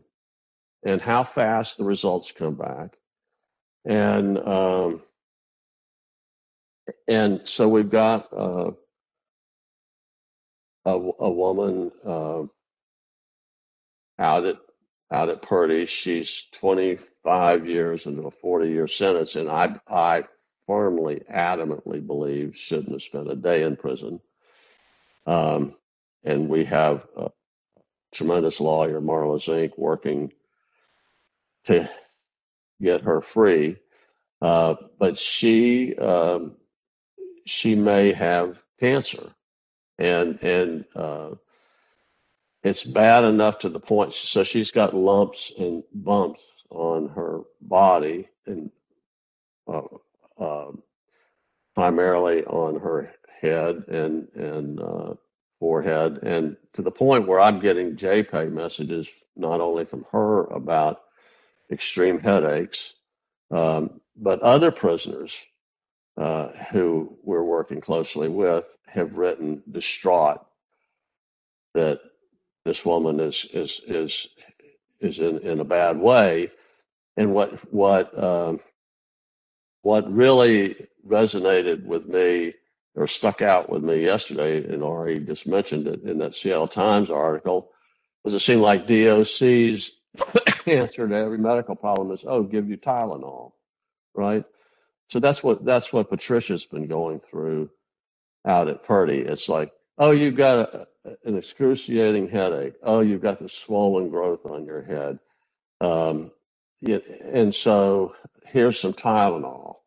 [0.84, 2.98] and how fast the results come back.
[3.86, 5.02] And, um,
[7.08, 8.72] and so we've got, uh,
[10.86, 12.44] a, a woman, uh,
[14.20, 14.58] out at,
[15.14, 15.88] out at Purdy.
[15.88, 19.36] She's 25 years into a 40 year sentence.
[19.36, 20.26] And I, I
[20.68, 24.20] firmly, adamantly believe shouldn't have spent a day in prison
[25.28, 25.76] um,
[26.24, 27.30] and we have a,
[28.14, 30.32] tremendous lawyer, Marla Zink, working
[31.66, 31.90] to
[32.82, 33.78] get her free.
[34.42, 36.56] Uh, but she um,
[37.46, 39.32] she may have cancer,
[40.00, 41.32] and and uh,
[42.64, 44.14] it's bad enough to the point.
[44.14, 48.72] So she's got lumps and bumps on her body, and
[49.68, 49.82] uh,
[50.40, 50.72] uh,
[51.76, 55.14] primarily on her head and and uh,
[55.60, 61.02] forehead, and to the point where I'm getting JPay messages not only from her about
[61.72, 62.94] extreme headaches,
[63.52, 65.36] um, but other prisoners
[66.18, 70.46] uh, who we're working closely with have written distraught
[71.74, 72.00] that
[72.66, 74.28] this woman is is is
[75.00, 76.52] is in, in a bad way.
[77.18, 78.60] And what what um,
[79.82, 82.54] what really resonated with me
[82.96, 87.10] or stuck out with me yesterday, and Ari just mentioned it in that Seattle Times
[87.10, 87.72] article,
[88.24, 89.92] was it seemed like DOC's
[90.68, 93.54] answer to every medical problem is, oh, give you Tylenol,
[94.14, 94.46] right?
[95.10, 97.70] So that's what that's what Patricia's been going through
[98.46, 99.20] out at Purdy.
[99.20, 100.88] It's like, oh, you've got a,
[101.26, 102.76] an excruciating headache.
[102.84, 105.20] Oh, you've got the swollen growth on your head.
[105.82, 106.32] Um,
[106.86, 109.78] and so here's some Tylenol.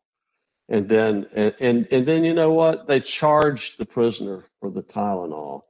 [0.69, 2.87] And then, and, and, and then you know what?
[2.87, 5.63] They charged the prisoner for the Tylenol.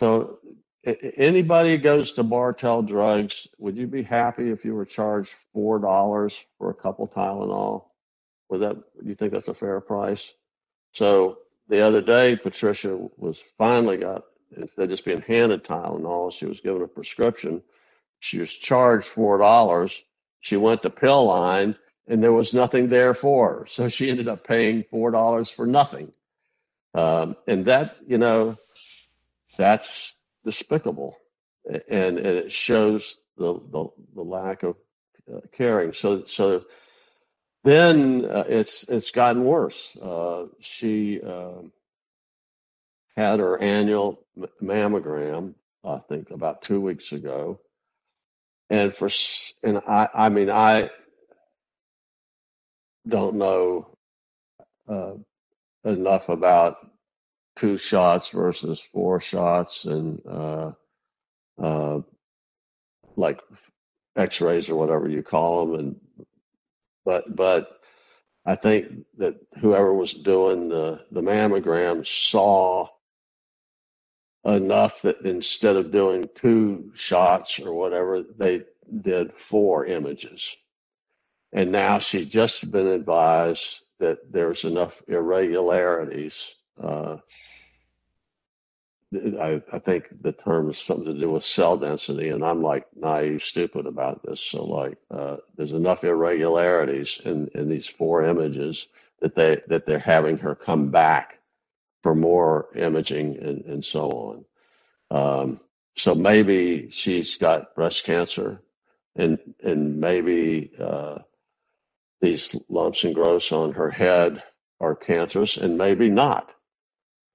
[0.00, 0.38] So
[1.16, 5.78] anybody who goes to Bartell Drugs, would you be happy if you were charged four
[5.78, 7.86] dollars for a couple Tylenol?
[8.50, 8.76] Would that?
[9.02, 10.32] You think that's a fair price?
[10.94, 14.24] So the other day, Patricia was finally got
[14.56, 17.62] instead of just being handed Tylenol, she was given a prescription.
[18.20, 20.00] She was charged four dollars.
[20.40, 23.66] She went to pill line and there was nothing there for her.
[23.70, 26.12] So she ended up paying four dollars for nothing.
[26.94, 28.58] Um, and that, you know,
[29.56, 31.16] that's despicable,
[31.64, 34.76] and, and it shows the, the, the lack of
[35.32, 35.94] uh, caring.
[35.94, 36.64] So so
[37.64, 39.96] then uh, it's it's gotten worse.
[40.00, 41.62] Uh, she uh,
[43.16, 44.24] had her annual
[44.62, 47.60] mammogram, I think, about two weeks ago,
[48.70, 49.08] and for
[49.62, 50.90] and I I mean I
[53.06, 53.96] don't know
[54.88, 55.12] uh,
[55.84, 56.76] enough about
[57.58, 60.72] two shots versus four shots and uh,
[61.62, 62.00] uh,
[63.16, 63.40] like
[64.16, 66.00] X-rays or whatever you call them, and
[67.04, 67.80] but but
[68.44, 72.88] I think that whoever was doing the the mammogram saw
[74.44, 78.62] enough that instead of doing two shots or whatever, they
[79.02, 80.56] did four images.
[81.52, 86.54] And now she's just been advised that there's enough irregularities.
[86.82, 87.18] Uh,
[89.14, 92.86] I, I think the term is something to do with cell density, and I'm like
[92.96, 94.40] naive, stupid about this.
[94.40, 98.86] So, like, uh, there's enough irregularities in, in these four images
[99.20, 101.38] that they that they're having her come back
[102.02, 104.44] for more imaging and, and so on.
[105.10, 105.60] Um,
[105.96, 108.62] so maybe she's got breast cancer,
[109.16, 111.18] and and maybe uh,
[112.20, 114.42] these lumps and growths on her head
[114.80, 116.50] are cancerous, and maybe not.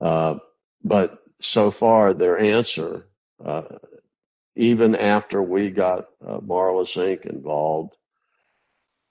[0.02, 0.36] Uh,
[0.84, 3.08] but so far, their answer,
[3.44, 3.64] uh,
[4.56, 6.40] even after we got uh,
[6.86, 7.96] Zink involved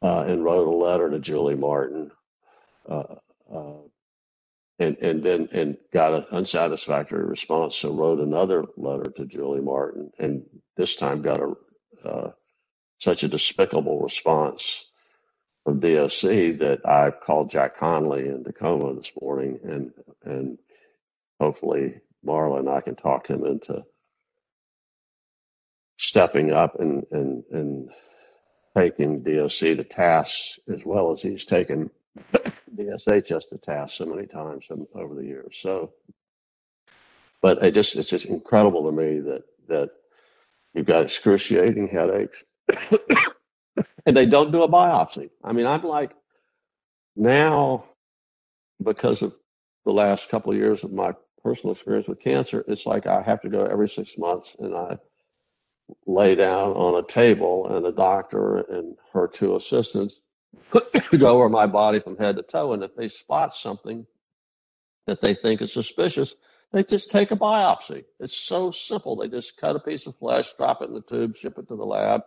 [0.03, 2.11] uh, and wrote a letter to Julie Martin,
[2.89, 3.17] uh,
[3.53, 3.75] uh,
[4.79, 7.77] and and then and got an unsatisfactory response.
[7.77, 10.45] So wrote another letter to Julie Martin, and
[10.77, 11.55] this time got a
[12.05, 12.33] uh,
[13.01, 14.85] such a despicable response
[15.65, 19.93] from DOC that I called Jack Connelly in Tacoma this morning, and
[20.25, 20.59] and
[21.41, 23.85] hopefully Marla and I can talk him into
[25.99, 27.91] stepping up and and and
[28.77, 31.91] taking DOC to task as well as he's taken
[32.77, 35.57] DSHS to task so many times over the years.
[35.63, 35.93] So,
[37.41, 39.91] but it just it's just incredible to me that that
[40.75, 42.39] you've got excruciating headaches,
[44.07, 45.31] and they don't do a biopsy.
[45.43, 46.13] I mean, I'm like
[47.17, 47.85] now
[48.83, 49.35] because of
[49.85, 51.15] the last couple of years of my
[51.47, 54.99] personal experience with cancer, it's like I have to go every six months and I
[56.05, 60.19] lay down on a table and the doctor and her two assistants
[61.17, 62.73] go over my body from head to toe.
[62.73, 64.05] And if they spot something
[65.07, 66.35] that they think is suspicious,
[66.73, 68.03] they just take a biopsy.
[68.19, 69.15] It's so simple.
[69.15, 71.77] They just cut a piece of flesh, drop it in the tube, ship it to
[71.77, 72.23] the lab.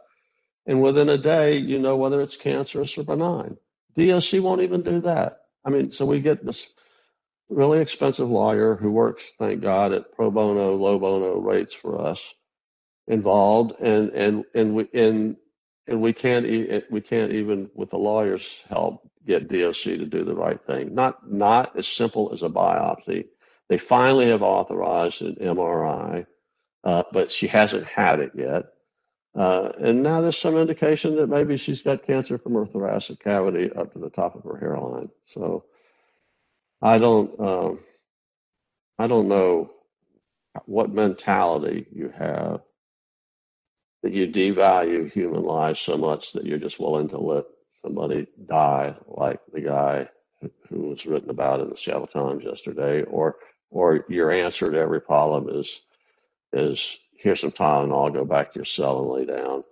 [0.66, 3.58] And within a day, you know whether it's cancerous or benign.
[3.96, 5.42] DOC won't even do that.
[5.66, 6.70] I mean, so we get this
[7.50, 12.22] really expensive lawyer who works, thank God, at pro bono, low bono rates for us.
[13.08, 15.36] involved, and and and we and
[15.88, 20.24] and we can't e- we can't even with the lawyers' help get DOC to do
[20.24, 20.94] the right thing.
[20.96, 23.26] Not not as simple as a biopsy.
[23.70, 26.26] They finally have authorized an MRI,
[26.84, 28.66] uh, but she hasn't had it yet.
[29.36, 33.72] Uh, and now there's some indication that maybe she's got cancer from her thoracic cavity
[33.72, 35.10] up to the top of her hairline.
[35.34, 35.66] So
[36.82, 37.80] I don't, um,
[39.00, 39.72] I don't know
[40.68, 42.62] what mentality you have
[44.04, 47.46] that you devalue human lives so much that you're just willing to let
[47.84, 50.10] somebody die, like the guy
[50.70, 53.38] who was written about in the Seattle Times yesterday, or
[53.72, 55.82] or your answer to every problem is
[56.54, 59.64] is here's some Tylenol, go back to your cell and lay down.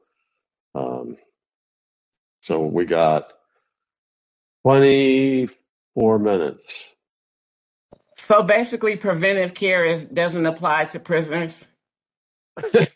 [0.76, 1.18] Um,
[2.44, 3.34] so we got
[4.64, 6.64] 24 minutes.
[8.28, 11.66] So basically, preventive care is, doesn't apply to prisoners.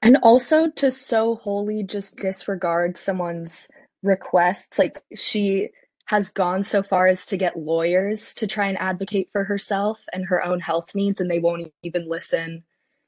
[0.00, 3.68] And also to so wholly just disregard someone's
[4.02, 4.78] requests.
[4.78, 5.70] Like she
[6.06, 10.24] has gone so far as to get lawyers to try and advocate for herself and
[10.24, 12.64] her own health needs, and they won't even listen.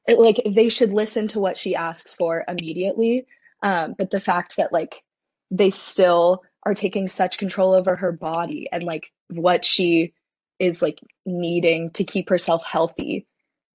[0.07, 3.26] It, like they should listen to what she asks for immediately.
[3.62, 5.03] Um, but the fact that like
[5.51, 10.12] they still are taking such control over her body and like what she
[10.58, 13.26] is like needing to keep herself healthy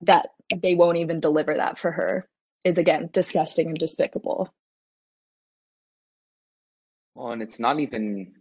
[0.02, 2.28] that they won't even deliver that for her
[2.64, 4.54] is again disgusting and despicable.
[7.16, 8.34] Well, and it's not even,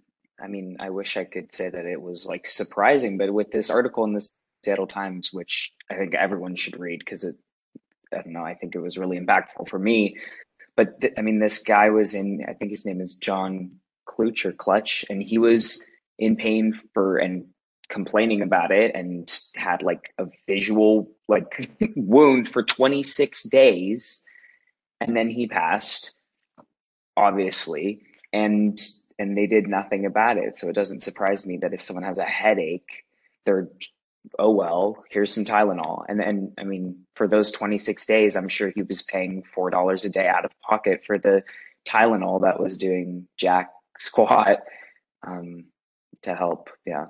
[0.43, 3.71] I mean, I wish I could say that it was like surprising, but with this
[3.71, 4.29] article in the
[4.65, 7.37] Seattle Times, which I think everyone should read because it,
[8.13, 10.17] I don't know, I think it was really impactful for me.
[10.77, 13.77] But th- I mean, this guy was in, I think his name is John
[14.09, 15.87] Kluch or Clutch, and he was
[16.19, 17.47] in pain for and
[17.89, 24.25] complaining about it and had like a visual like wound for 26 days
[25.01, 26.13] and then he passed
[27.17, 28.03] obviously
[28.33, 28.81] and
[29.17, 30.57] and they did nothing about it.
[30.57, 33.05] So it doesn't surprise me that if someone has a headache
[33.45, 33.69] they're
[34.39, 36.05] oh well here's some tylenol.
[36.09, 40.05] And then i mean for those 26 days i'm sure he was paying four dollars
[40.05, 41.45] a day out of pocket for the
[41.87, 44.61] tylenol that was doing jack squat.
[45.27, 45.67] Um,
[46.25, 47.07] to help yeah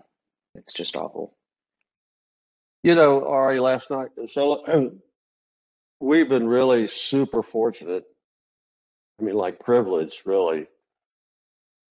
[0.54, 1.34] it's just awful.
[2.82, 4.64] You know, Ari, last night, so
[6.00, 8.04] we've been really super fortunate.
[9.18, 10.66] I mean, like privileged, really.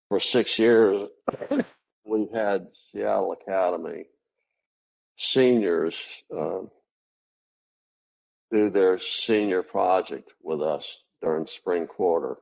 [0.08, 1.08] For six years,
[2.04, 4.04] we've had Seattle Academy
[5.16, 5.96] seniors
[6.36, 6.60] uh,
[8.52, 12.36] do their senior project with us during spring quarter.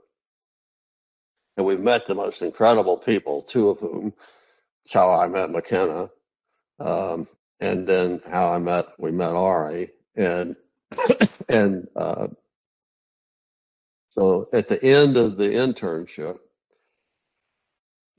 [1.56, 4.12] And we've met the most incredible people, two of whom
[4.84, 6.10] that's how I met McKenna.
[6.80, 7.28] Um,
[7.60, 9.90] and then how I met, we met Ari.
[10.16, 10.56] And,
[11.48, 12.28] and, uh,
[14.10, 16.38] so at the end of the internship,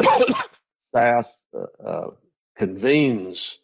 [0.89, 2.09] staff uh, uh,
[2.57, 3.59] convenes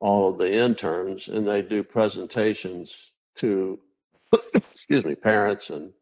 [0.00, 2.94] all of the interns and they do presentations
[3.36, 3.78] to,
[4.54, 5.92] excuse me, parents and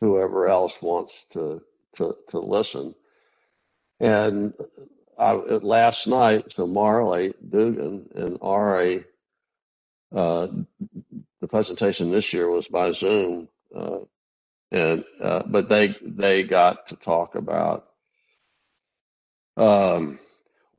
[0.00, 1.60] whoever else wants to,
[1.96, 2.94] to, to listen.
[4.00, 4.54] And
[5.18, 9.04] I, last night, so Marley Dugan and Ari,
[10.14, 10.46] uh,
[11.40, 13.98] the presentation this year was by Zoom, uh,
[14.70, 17.88] and uh, but they they got to talk about
[19.56, 20.18] um,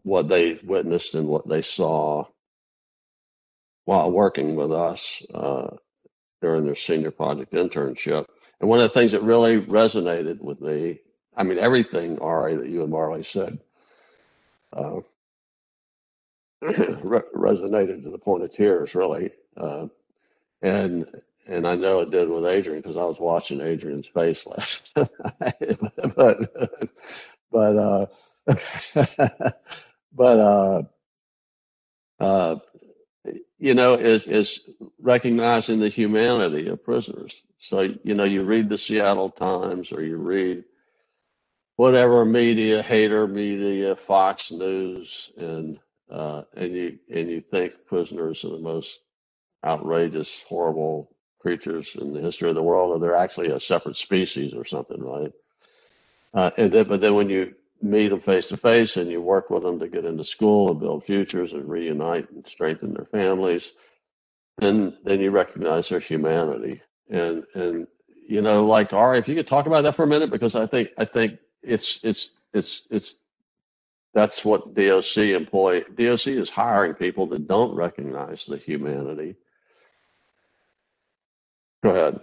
[0.04, 2.26] what they witnessed and what they saw
[3.86, 5.76] while working with us uh,
[6.42, 8.26] during their senior project internship.
[8.60, 11.00] And one of the things that really resonated with me
[11.40, 13.60] I mean, everything, Ari, that you and Marley said
[14.74, 14.98] uh,
[16.62, 19.32] re- resonated to the point of tears, really.
[19.58, 19.88] Uh,
[20.62, 21.06] and
[21.48, 24.94] and I know it did with Adrian because I was watching Adrian's face last
[25.42, 25.80] night.
[26.16, 26.90] but
[27.52, 28.06] but uh,
[30.14, 30.84] but uh,
[32.20, 32.56] uh,
[33.60, 34.60] you know, is is
[35.00, 37.36] recognizing the humanity of prisoners.
[37.62, 40.64] So you know, you read the Seattle Times or you read
[41.80, 45.80] whatever media, hater media, Fox News, and
[46.12, 49.00] uh, and you and you think prisoners are the most
[49.66, 54.54] outrageous, horrible creatures in the history of the world, or they're actually a separate species
[54.54, 55.32] or something, right?
[56.34, 59.50] Uh, and then, but then when you meet them face to face and you work
[59.50, 63.72] with them to get into school and build futures and reunite and strengthen their families,
[64.58, 66.82] then then you recognize their humanity.
[67.10, 67.88] And and
[68.28, 70.68] you know, like Ari, if you could talk about that for a minute, because I
[70.68, 73.16] think I think it's it's it's it's
[74.14, 75.82] that's what DOC employ.
[75.82, 79.36] DOC is hiring people that don't recognize the humanity
[81.84, 82.20] Go ahead.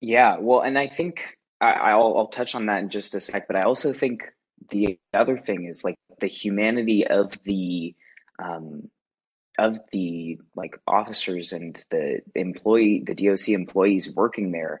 [0.00, 3.46] Yeah, well, and I think I, I'll I'll touch on that in just a sec,
[3.46, 4.24] but I also think
[4.70, 7.94] the other thing is like the humanity of the
[8.38, 8.88] um,
[9.58, 14.80] of the like officers and the employee, the DOC employees working there.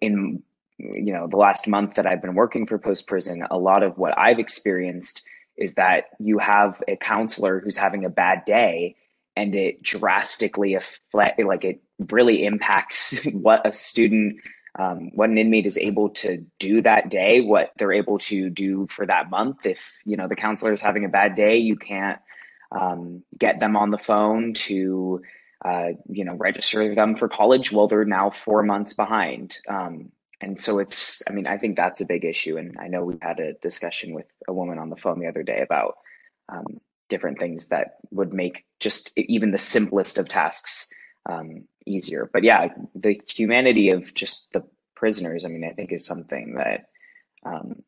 [0.00, 0.42] In
[0.78, 3.96] you know the last month that I've been working for Post Prison, a lot of
[3.98, 8.96] what I've experienced is that you have a counselor who's having a bad day,
[9.34, 14.40] and it drastically affect like it really impacts what a student
[14.78, 18.86] um, what an inmate is able to do that day, what they're able to do
[18.90, 19.64] for that month.
[19.64, 22.18] If you know the counselor is having a bad day, you can't
[22.70, 25.22] um, get them on the phone to
[25.64, 27.72] uh, you know register them for college.
[27.72, 29.56] Well, they're now four months behind.
[29.66, 32.58] Um, and so it's, I mean, I think that's a big issue.
[32.58, 35.42] And I know we had a discussion with a woman on the phone the other
[35.42, 35.96] day about
[36.48, 40.90] um, different things that would make just even the simplest of tasks
[41.28, 42.28] um, easier.
[42.30, 44.64] But yeah, the humanity of just the
[44.94, 46.86] prisoners, I mean, I think is something that
[47.44, 47.82] um,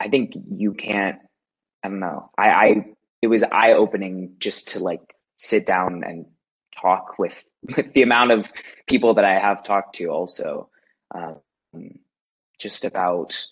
[0.00, 1.18] I think you can't.
[1.82, 2.30] I don't know.
[2.36, 2.86] I, I
[3.22, 5.02] it was eye opening just to like
[5.36, 6.26] sit down and
[6.80, 7.44] talk with
[7.76, 8.50] with the amount of
[8.88, 10.70] people that I have talked to also
[11.14, 11.36] um,
[12.58, 13.46] just about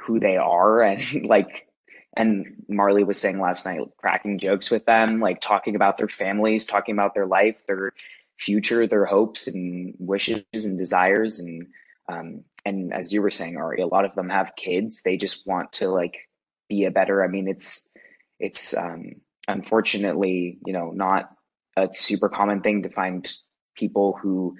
[0.00, 1.66] who they are and like
[2.16, 6.66] and Marley was saying last night cracking jokes with them like talking about their families
[6.66, 7.92] talking about their life their
[8.38, 11.40] future, their hopes and wishes and desires.
[11.40, 11.66] And,
[12.08, 15.02] um, and as you were saying, Ari, a lot of them have kids.
[15.02, 16.28] They just want to like
[16.68, 17.88] be a better, I mean, it's,
[18.38, 19.16] it's, um,
[19.48, 21.30] unfortunately, you know, not
[21.76, 23.28] a super common thing to find
[23.76, 24.56] people who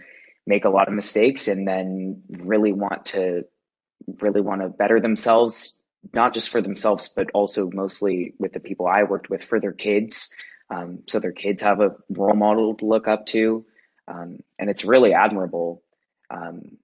[0.48, 3.44] make a lot of mistakes and then really want to
[4.20, 5.82] really want to better themselves
[6.14, 9.72] not just for themselves but also mostly with the people i worked with for their
[9.72, 10.32] kids
[10.70, 13.64] um, so their kids have a role model to look up to.
[14.06, 15.82] Um, and it's really admirable.
[16.30, 16.78] Um,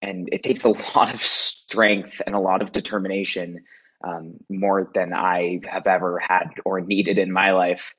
[0.00, 3.64] and it takes a lot of strength and a lot of determination,
[4.04, 7.94] um, more than I have ever had or needed in my life.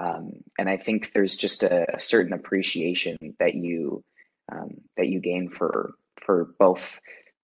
[0.00, 4.04] Um, and I think there's just a, a certain appreciation that you
[4.50, 7.00] um, that you gain for for both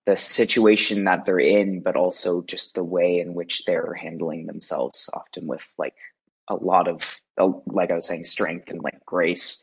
[0.06, 5.08] the situation that they're in, but also just the way in which they're handling themselves,
[5.12, 5.94] often with like
[6.48, 7.20] a lot of,
[7.66, 9.60] like I was saying, strength and like grace,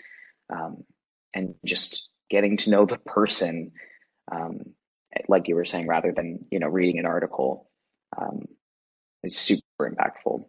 [0.52, 0.84] um,
[1.34, 3.74] and just getting to know the person,
[4.32, 4.62] um,
[5.28, 7.70] like you were saying, rather than you know reading an article,
[8.18, 8.46] um,
[9.24, 10.46] is super impactful.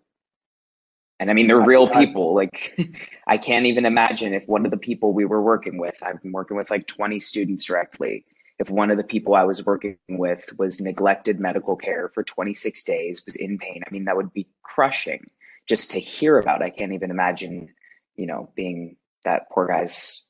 [1.22, 2.34] And I mean, they're real people.
[2.34, 2.76] Like,
[3.28, 6.32] I can't even imagine if one of the people we were working with, I've been
[6.32, 8.26] working with like 20 students directly.
[8.58, 12.82] If one of the people I was working with was neglected medical care for 26
[12.82, 15.30] days, was in pain, I mean, that would be crushing
[15.68, 16.60] just to hear about.
[16.60, 17.68] I can't even imagine,
[18.16, 20.26] you know, being that poor guy's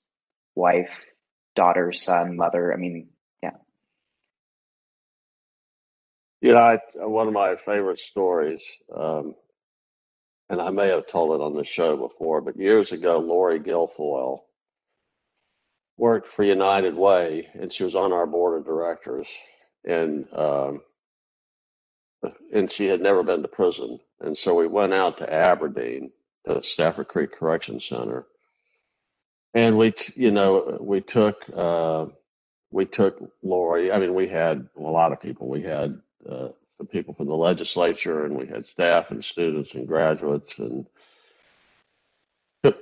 [0.54, 0.90] wife,
[1.56, 2.70] daughter, son, mother.
[2.70, 3.08] I mean,
[3.42, 3.56] yeah.
[6.42, 8.62] You know, I, one of my favorite stories,
[8.94, 9.36] um,
[10.52, 14.42] and I may have told it on the show before, but years ago, Lori Guilfoyle
[15.96, 19.26] worked for United Way, and she was on our board of directors.
[19.84, 20.82] And um,
[22.52, 23.98] and she had never been to prison.
[24.20, 26.12] And so we went out to Aberdeen,
[26.46, 28.26] to Stafford Creek Correction Center,
[29.54, 32.06] and we, you know, we took uh,
[32.70, 33.90] we took Lori.
[33.90, 35.48] I mean, we had a lot of people.
[35.48, 35.98] We had
[36.30, 36.48] uh,
[36.82, 40.84] some people from the legislature, and we had staff and students and graduates, and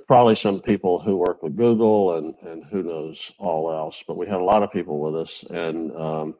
[0.07, 4.03] probably some people who work with Google, and and who knows all else.
[4.07, 6.35] But we had a lot of people with us, and um,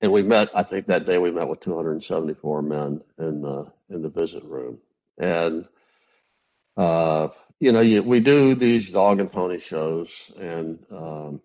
[0.00, 0.48] and we met.
[0.56, 4.78] I think that day we met with 274 men in the in the visit room,
[5.16, 5.66] and
[6.76, 7.28] uh,
[7.60, 11.40] you know, you, we do these dog and pony shows, and um,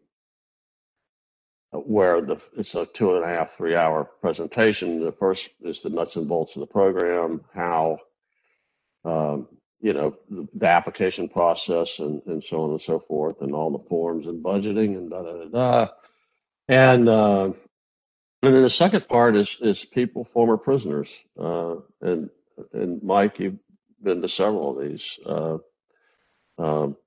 [1.72, 5.04] where the it's a two and a half, three hour presentation.
[5.04, 8.00] The first is the nuts and bolts of the program, how
[9.06, 9.48] um,
[9.80, 13.72] you know the, the application process, and, and so on and so forth, and all
[13.72, 15.88] the forms and budgeting and da da da da.
[16.68, 17.52] And uh,
[18.42, 21.10] and then the second part is is people, former prisoners,
[21.40, 22.30] uh, and
[22.74, 23.60] and Mike, you've
[24.02, 25.20] been to several of these.
[25.26, 25.58] Uh,
[26.58, 26.98] um,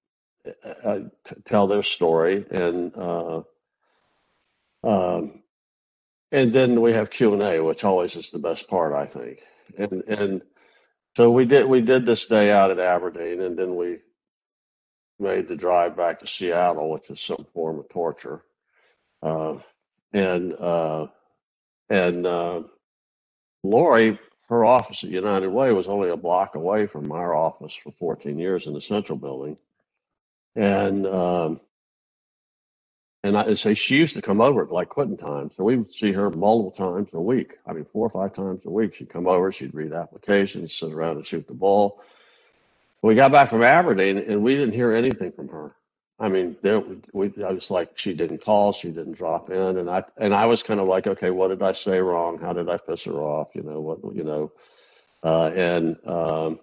[0.84, 3.42] uh, t- tell their story, and uh,
[4.82, 5.42] um,
[6.30, 9.40] and then we have Q and A, which always is the best part, I think.
[9.76, 10.42] And and
[11.16, 13.98] so we did we did this day out at Aberdeen, and then we
[15.18, 18.42] made the drive back to Seattle, which is some form of torture.
[19.22, 19.58] Uh,
[20.12, 21.06] and uh,
[21.88, 22.62] and uh,
[23.62, 24.18] Lori,
[24.48, 28.38] her office at United Way was only a block away from our office for 14
[28.38, 29.56] years in the Central Building.
[30.56, 31.60] And um,
[33.24, 35.50] and I say she used to come over at like quitting time.
[35.56, 37.52] So we would see her multiple times a week.
[37.66, 38.94] I mean, four or five times a week.
[38.94, 42.02] She'd come over, she'd read applications, sit around and shoot the ball.
[43.00, 45.74] We got back from Aberdeen and we didn't hear anything from her.
[46.18, 49.76] I mean, there we, I was like, she didn't call, she didn't drop in.
[49.76, 52.38] And I, and I was kind of like, okay, what did I say wrong?
[52.38, 53.48] How did I piss her off?
[53.54, 54.52] You know, what, you know,
[55.24, 56.60] uh, and, um,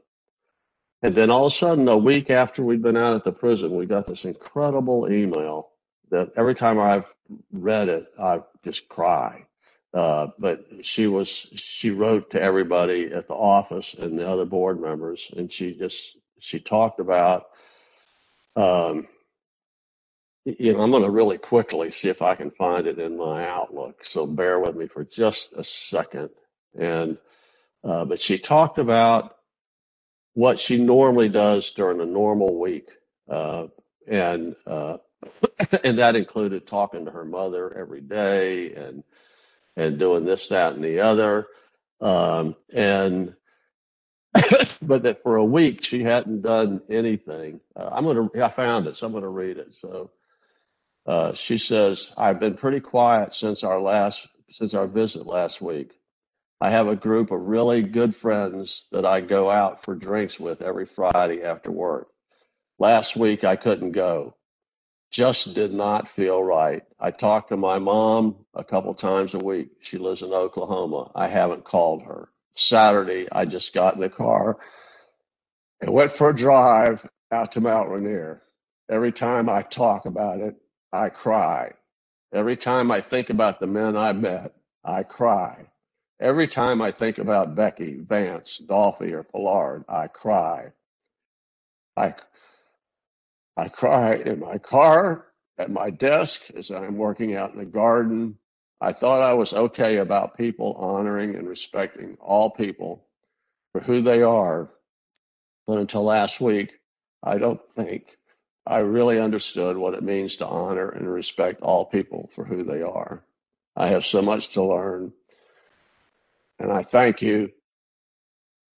[1.02, 3.76] and then all of a sudden, a week after we'd been out at the prison,
[3.76, 5.69] we got this incredible email
[6.12, 7.06] that every time I've
[7.52, 9.46] read it, I just cry.
[9.94, 14.80] Uh, but she was, she wrote to everybody at the office and the other board
[14.80, 17.48] members, and she just, she talked about,
[18.56, 19.08] um,
[20.46, 23.48] you know, I'm going to really quickly see if I can find it in my
[23.48, 24.06] Outlook.
[24.06, 26.30] So bear with me for just a second.
[26.78, 27.18] And,
[27.84, 29.36] uh, but she talked about
[30.34, 32.88] what she normally does during a normal week.
[33.30, 33.68] Uh,
[34.08, 34.98] and, uh,
[35.84, 39.04] and that included talking to her mother every day and
[39.76, 41.48] and doing this, that, and the other.
[42.02, 43.36] Um, and
[44.82, 47.60] but that for a week she hadn't done anything.
[47.76, 49.74] Uh, I'm gonna I found it, so I'm gonna read it.
[49.82, 50.12] So
[51.06, 55.92] uh, she says, "I've been pretty quiet since our last since our visit last week.
[56.62, 60.62] I have a group of really good friends that I go out for drinks with
[60.62, 62.10] every Friday after work.
[62.78, 64.36] Last week I couldn't go
[65.12, 66.84] just did not feel right.
[67.00, 69.70] I talked to my mom a couple times a week.
[69.82, 71.12] She lives in Oklahoma.
[71.16, 72.30] I haven't called her.
[72.56, 74.58] Saturday, I just got in the car
[75.82, 78.42] and went for a drive out to Mount Rainier.
[78.90, 80.56] Every time I talk about it,
[80.92, 81.74] I cry.
[82.34, 84.54] Every time I think about the men I met,
[84.84, 85.66] I cry.
[86.20, 90.74] Every time I think about Becky, Vance, Dolphy, or Pollard, I cry.
[91.96, 92.16] I
[93.60, 95.26] I cry in my car,
[95.58, 98.38] at my desk, as I'm working out in the garden.
[98.80, 103.06] I thought I was okay about people honoring and respecting all people
[103.74, 104.70] for who they are.
[105.68, 106.72] But until last week,
[107.22, 108.18] I don't think
[108.66, 112.82] I really understood what it means to honor and respect all people for who they
[112.82, 113.26] are.
[113.76, 115.12] I have so much to learn.
[116.60, 117.52] And I thank you,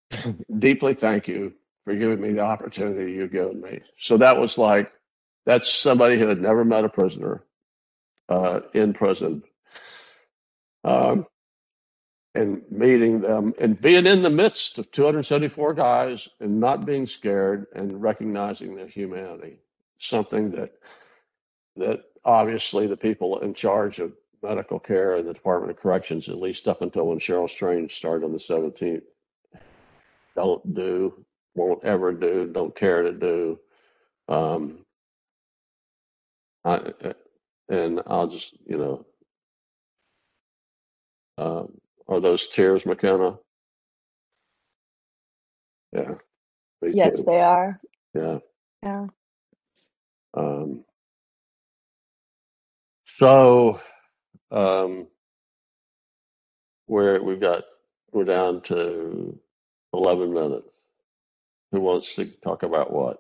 [0.58, 1.54] deeply thank you
[1.86, 3.82] for giving me the opportunity you've given me.
[4.00, 4.92] So that was like,
[5.46, 7.44] that's somebody who had never met a prisoner
[8.30, 9.44] uh, in prison.
[10.84, 11.26] Um,
[12.34, 17.68] and meeting them and being in the midst of 274 guys and not being scared
[17.76, 19.58] and recognizing their humanity.
[20.00, 20.72] Something that,
[21.76, 26.40] that obviously the people in charge of medical care in the Department of Corrections, at
[26.40, 29.04] least up until when Cheryl Strange started on the 17th,
[30.36, 31.26] don't do
[31.56, 33.60] won't ever do, don't care to do.
[34.28, 34.86] Um,
[36.64, 36.94] I,
[37.70, 39.06] and I'll just, you know,
[41.38, 41.74] um,
[42.08, 43.38] are those tears, McKenna?
[45.92, 46.16] Yeah.
[46.82, 47.24] Yes, too.
[47.24, 47.80] they are.
[48.14, 48.38] Yeah.
[48.84, 49.08] Yeah.
[50.34, 50.86] Um,
[53.18, 53.82] so,
[54.52, 55.08] um,
[56.88, 57.64] we're, we've got,
[58.12, 59.40] we're down to
[59.94, 60.81] 11 minutes.
[61.72, 63.20] Who wants to talk about what?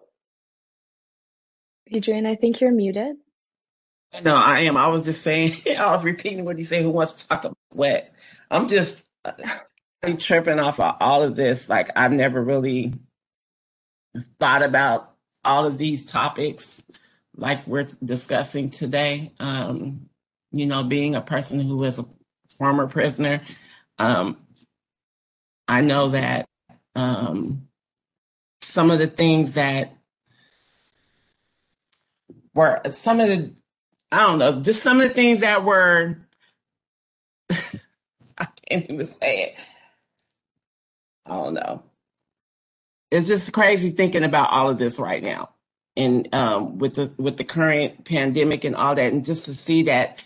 [1.91, 3.17] Adrian, I think you're muted.
[4.21, 4.75] No, I am.
[4.77, 6.83] I was just saying, I was repeating what you say.
[6.83, 8.11] Who wants to talk about what?
[8.49, 9.31] I'm just uh,
[10.03, 11.69] I'm tripping off of all of this.
[11.69, 12.93] Like, I've never really
[14.39, 16.83] thought about all of these topics
[17.35, 19.31] like we're discussing today.
[19.39, 20.09] Um,
[20.51, 22.05] you know, being a person who is a
[22.57, 23.41] former prisoner,
[23.97, 24.37] um,
[25.67, 26.47] I know that
[26.95, 27.67] um,
[28.71, 29.95] some of the things that
[32.53, 33.53] were some of the
[34.11, 36.17] I don't know, just some of the things that were
[37.51, 39.55] I can't even say it.
[41.25, 41.83] I don't know.
[43.11, 45.49] It's just crazy thinking about all of this right now.
[45.97, 49.83] And um, with the with the current pandemic and all that, and just to see
[49.83, 50.23] that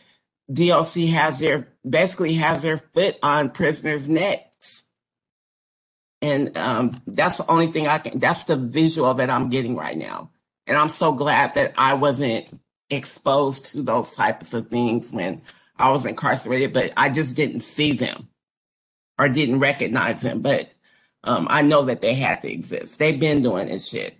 [0.51, 4.51] DLC has their basically has their foot on prisoners' neck
[6.25, 9.95] and um, that's the only thing I can, that's the visual that I'm getting right
[9.95, 10.31] now.
[10.65, 12.47] And I'm so glad that I wasn't
[12.89, 15.43] exposed to those types of things when
[15.77, 18.27] I was incarcerated, but I just didn't see them
[19.19, 20.41] or didn't recognize them.
[20.41, 20.71] But
[21.23, 22.97] um, I know that they had to exist.
[22.97, 24.15] They've been doing this shit.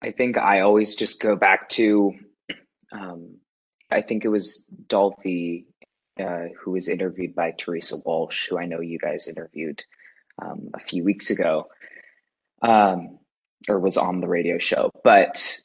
[0.00, 2.14] I think I always just go back to,
[2.92, 3.38] um,
[3.90, 5.64] I think it was Dolphy
[6.20, 9.82] uh, who was interviewed by Teresa Walsh, who I know you guys interviewed
[10.40, 11.68] um, a few weeks ago,
[12.62, 13.18] um,
[13.68, 14.90] or was on the radio show.
[15.04, 15.58] But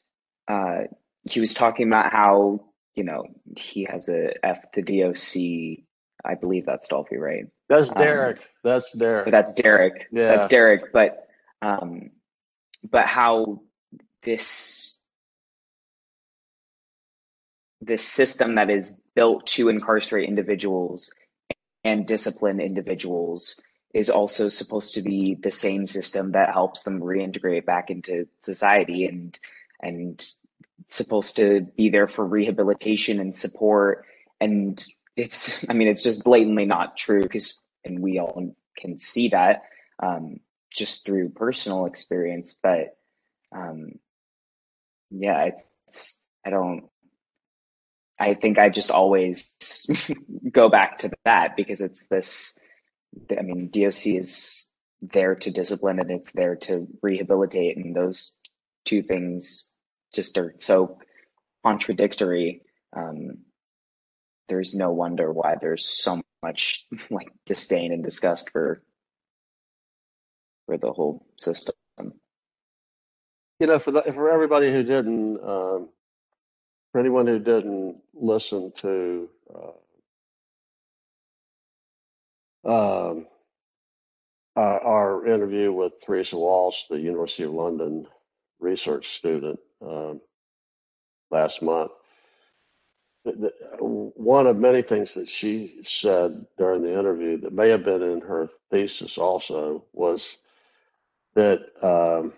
[0.48, 0.84] uh,
[1.30, 2.66] he was talking about how
[2.96, 3.26] you know
[3.58, 5.84] he has a F the DOC.
[6.26, 7.46] I believe that's Dolphy, right?
[7.70, 8.40] That's Um, Derek.
[8.64, 9.32] That's Derek.
[9.32, 10.08] That's Derek.
[10.12, 10.36] Yeah.
[10.36, 10.92] That's Derek.
[10.92, 11.28] But
[11.62, 12.12] um,
[12.90, 13.62] but how
[14.24, 15.00] this
[17.82, 21.12] this system that is built to incarcerate individuals
[21.84, 23.62] and discipline individuals
[23.94, 29.06] is also supposed to be the same system that helps them reintegrate back into society
[29.06, 29.38] and
[29.82, 30.26] and
[30.90, 34.06] supposed to be there for rehabilitation and support.
[34.40, 34.84] And
[35.18, 39.64] it's i mean it's just blatantly not true because and we all can see that
[40.00, 40.40] um,
[40.72, 42.96] just through personal experience but
[43.54, 43.94] um,
[45.10, 46.88] yeah it's i don't
[48.20, 49.56] i think i just always
[50.52, 52.60] go back to that because it's this
[53.38, 58.36] i mean doc is there to discipline and it's there to rehabilitate and those
[58.86, 59.72] two things
[60.14, 60.98] just are so
[61.64, 62.62] contradictory.
[62.96, 63.40] Um,
[64.48, 68.82] there's no wonder why there's so much like disdain and disgust for
[70.66, 71.76] for the whole system.
[73.60, 75.90] You know, for the, for everybody who didn't, um,
[76.92, 79.72] for anyone who didn't listen to uh,
[82.68, 83.28] um,
[84.56, 88.08] our, interview with Theresa Walsh, the University of London
[88.60, 90.22] research student, um,
[91.32, 91.92] last month,
[93.26, 97.84] the, the, one of many things that she said during the interview that may have
[97.84, 100.38] been in her thesis also was
[101.36, 101.62] that.
[101.82, 102.34] Um,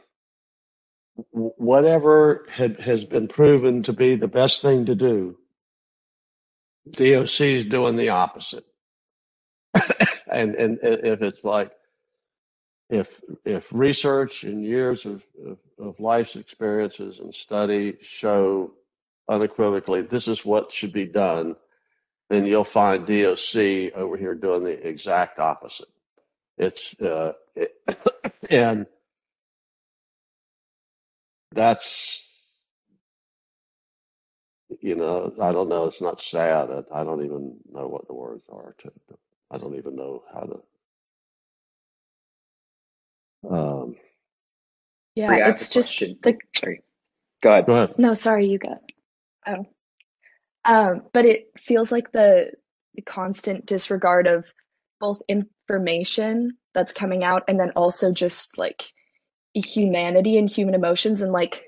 [1.31, 5.37] whatever had, has been proven to be the best thing to do,
[6.91, 8.65] DOC is doing the opposite.
[10.31, 11.71] And, and if it's like,
[12.89, 13.07] if,
[13.45, 18.71] if research and years of, of, of life's experiences and study show
[19.27, 21.55] unequivocally this is what should be done,
[22.29, 25.89] then you'll find DOC over here doing the exact opposite.
[26.57, 27.75] It's, uh, it,
[28.49, 28.87] and,
[31.51, 32.23] that's
[34.81, 38.13] you know i don't know it's not sad i, I don't even know what the
[38.13, 38.91] words are to,
[39.51, 40.75] i don't even know how to
[43.55, 43.95] um
[45.15, 46.19] Yeah, Bria, I have it's just question.
[46.23, 46.81] the sorry
[47.43, 48.79] go ahead go ahead no, sorry, you go.
[49.47, 49.65] Oh.
[50.65, 52.51] Um, but it feels like the,
[52.95, 54.45] the constant disregard of
[54.99, 58.83] both information that's coming out and then also just like
[59.53, 61.65] humanity and human emotions and like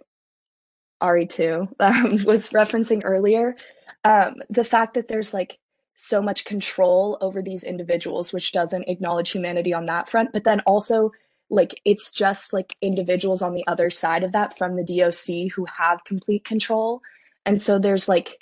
[1.01, 3.55] Ari too um, was referencing earlier.
[4.03, 5.57] Um, the fact that there's like
[6.01, 10.61] so much control over these individuals, which doesn't acknowledge humanity on that front, but then
[10.61, 11.11] also
[11.49, 15.65] like it's just like individuals on the other side of that from the DOC who
[15.65, 17.01] have complete control.
[17.45, 18.37] And so there's like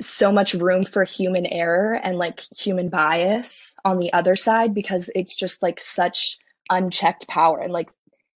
[0.00, 5.10] so much room for human error and like human bias on the other side because
[5.14, 6.38] it's just like such
[6.70, 7.90] unchecked power and like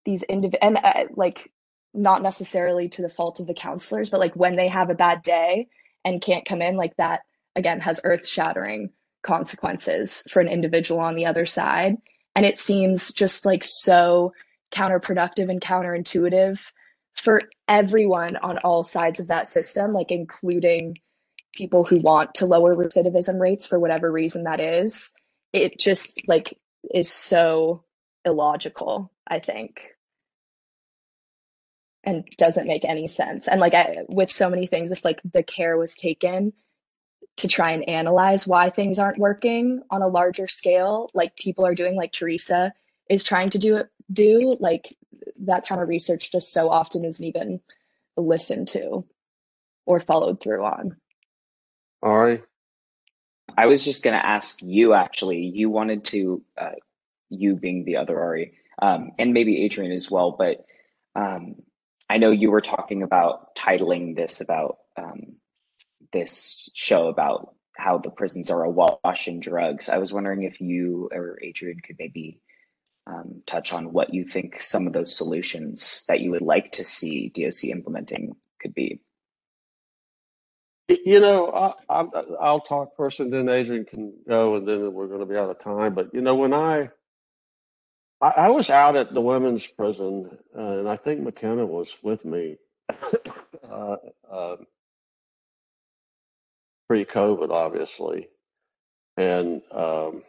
[0.05, 1.51] these indiv and uh, like
[1.95, 5.23] not necessarily to the fault of the counselors but like when they have a bad
[5.23, 5.67] day
[6.05, 7.23] and can't come in like that
[7.59, 8.91] again has earth shattering
[9.23, 11.97] consequences for an individual on the other side.
[12.35, 14.33] And it seems just like so
[14.73, 16.73] counterproductive and counterintuitive
[17.15, 20.97] for everyone on all sides of that system like including
[21.55, 25.13] people who want to lower recidivism rates for whatever reason that is.
[25.53, 26.57] It just like
[26.95, 27.85] is so
[28.25, 29.91] illogical i think.
[32.05, 33.49] And doesn't make any sense.
[33.49, 36.53] And like I, with so many things if like the care was taken
[37.39, 41.75] to try and analyze why things aren't working on a larger scale like people are
[41.75, 42.73] doing like teresa
[43.09, 44.97] is trying to do it do like
[45.41, 47.61] that kind of research just so often isn't even
[48.17, 49.05] listened to
[49.87, 50.97] or followed through on.
[52.03, 52.43] Ari?
[53.57, 55.41] I was just going to ask you actually.
[55.41, 56.73] You wanted to uh,
[57.29, 60.65] you being the other ari um, and maybe adrian as well but
[61.15, 61.57] um,
[62.09, 65.37] I know you were talking about titling this about um,
[66.13, 69.89] this show about how the prisons are awash in drugs.
[69.89, 72.41] I was wondering if you or Adrian could maybe
[73.07, 76.85] um, touch on what you think some of those solutions that you would like to
[76.85, 79.01] see DOC implementing could be.
[80.89, 82.05] you know I, I,
[82.41, 85.51] i'll talk first and then adrian can go and then we're going to be out
[85.51, 86.91] of time but you know when i
[88.21, 92.25] I, I was out at the women's prison, uh, and I think McKenna was with
[92.25, 92.57] me
[93.71, 93.97] uh,
[94.31, 94.57] uh,
[96.89, 98.29] pre-COVID, obviously.
[99.17, 100.23] And um,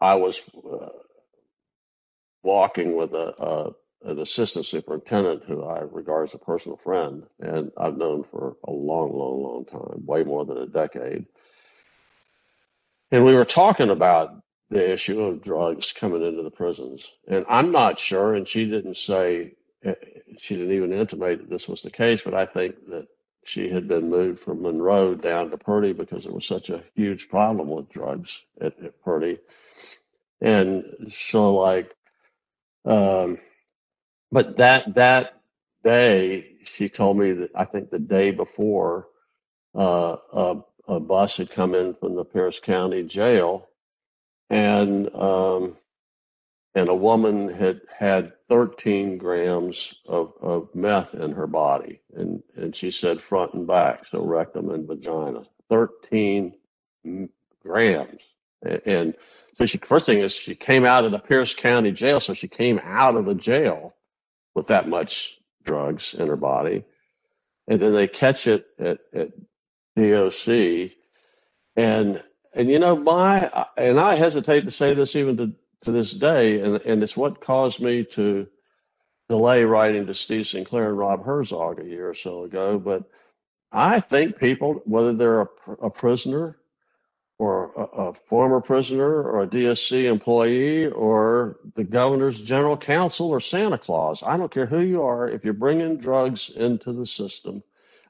[0.00, 0.88] I, was uh,
[2.42, 3.72] walking with a,
[4.04, 8.72] an assistant superintendent who I regard as a personal friend, and I've known for a
[8.72, 11.26] long, long, long time, way more than a decade.
[13.10, 17.06] And we were talking about the issue of drugs coming into the prisons.
[17.28, 19.52] And I'm not sure, and she didn't say,
[20.38, 23.06] she didn't even intimate that this was the case, but I think that
[23.44, 27.28] she had been moved from Monroe down to Purdy because there was such a huge
[27.28, 29.38] problem with drugs at, at Purdy.
[30.40, 31.94] And so like,
[32.84, 33.38] um,
[34.30, 35.40] but that, that
[35.84, 39.08] day, she told me that I think the day before,
[39.74, 40.56] uh, a,
[40.88, 43.68] a bus had come in from the Pierce County jail
[44.50, 45.76] and, um,
[46.74, 52.00] and a woman had had 13 grams of, of meth in her body.
[52.16, 55.42] And, and she said front and back, so rectum and vagina.
[55.68, 56.54] 13
[57.62, 58.22] grams.
[58.86, 59.14] And
[59.58, 62.20] so she, first thing is she came out of the Pierce County jail.
[62.20, 63.94] So she came out of the jail
[64.54, 66.84] with that much drugs in her body.
[67.68, 69.30] And then they catch it at, at
[69.96, 70.92] DOC.
[71.76, 72.22] And,
[72.54, 75.52] and you know, my, and I hesitate to say this even to,
[75.84, 78.46] to this day, and, and it's what caused me to
[79.28, 82.78] delay writing to Steve Sinclair and Rob Herzog a year or so ago.
[82.78, 83.04] But
[83.70, 85.48] I think people, whether they're a,
[85.82, 86.58] a prisoner
[87.38, 93.40] or a, a, former prisoner or a DSC employee or the governor's general counsel or
[93.40, 97.62] Santa Claus, I don't care who you are, if you're bringing drugs into the system,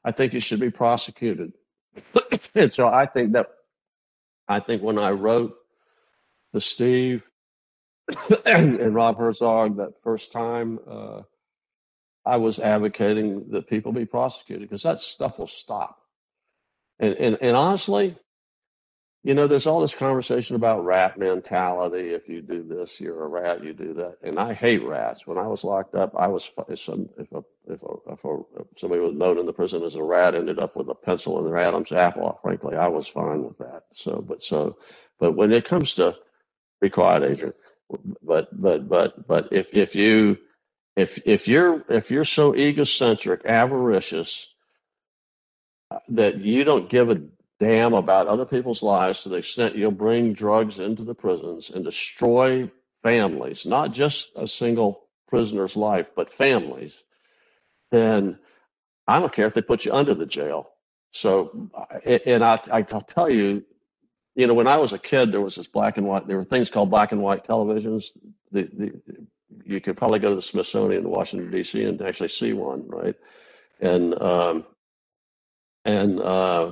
[0.03, 1.53] I think you should be prosecuted.
[2.55, 3.47] and so I think that,
[4.47, 5.55] I think when I wrote
[6.51, 7.23] the Steve
[8.45, 11.21] and, Rob Herzog that first time, uh,
[12.25, 15.99] I was advocating that people be prosecuted because that stuff will stop.
[16.99, 18.17] And, and, and honestly,
[19.23, 22.09] you know, there's all this conversation about rat mentality.
[22.11, 23.63] If you do this, you're a rat.
[23.63, 25.27] You do that, and I hate rats.
[25.27, 28.39] When I was locked up, I was if some if a, if, a, if, a,
[28.61, 31.37] if somebody was known in the prison as a rat ended up with a pencil
[31.39, 32.39] in their Adam's apple.
[32.41, 33.83] Frankly, I was fine with that.
[33.93, 34.77] So, but so,
[35.19, 36.15] but when it comes to
[36.81, 37.55] be quiet, agent
[38.21, 40.37] but but but but if if you
[40.95, 44.47] if if you're if you're so egocentric, avaricious
[45.91, 47.21] uh, that you don't give a
[47.59, 51.85] damn about other people's lives to the extent you'll bring drugs into the prisons and
[51.85, 52.69] destroy
[53.03, 56.93] families, not just a single prisoner's life, but families,
[57.91, 58.39] then
[59.07, 60.69] I don't care if they put you under the jail.
[61.11, 61.69] So,
[62.05, 63.63] and I, I'll tell you,
[64.35, 66.27] you know, when I was a kid, there was this black and white.
[66.27, 68.05] There were things called black and white televisions.
[68.51, 69.01] The, the,
[69.65, 71.83] you could probably go to the Smithsonian in Washington D.C.
[71.83, 73.15] and actually see one, right?
[73.79, 74.65] And um,
[75.85, 76.71] and uh,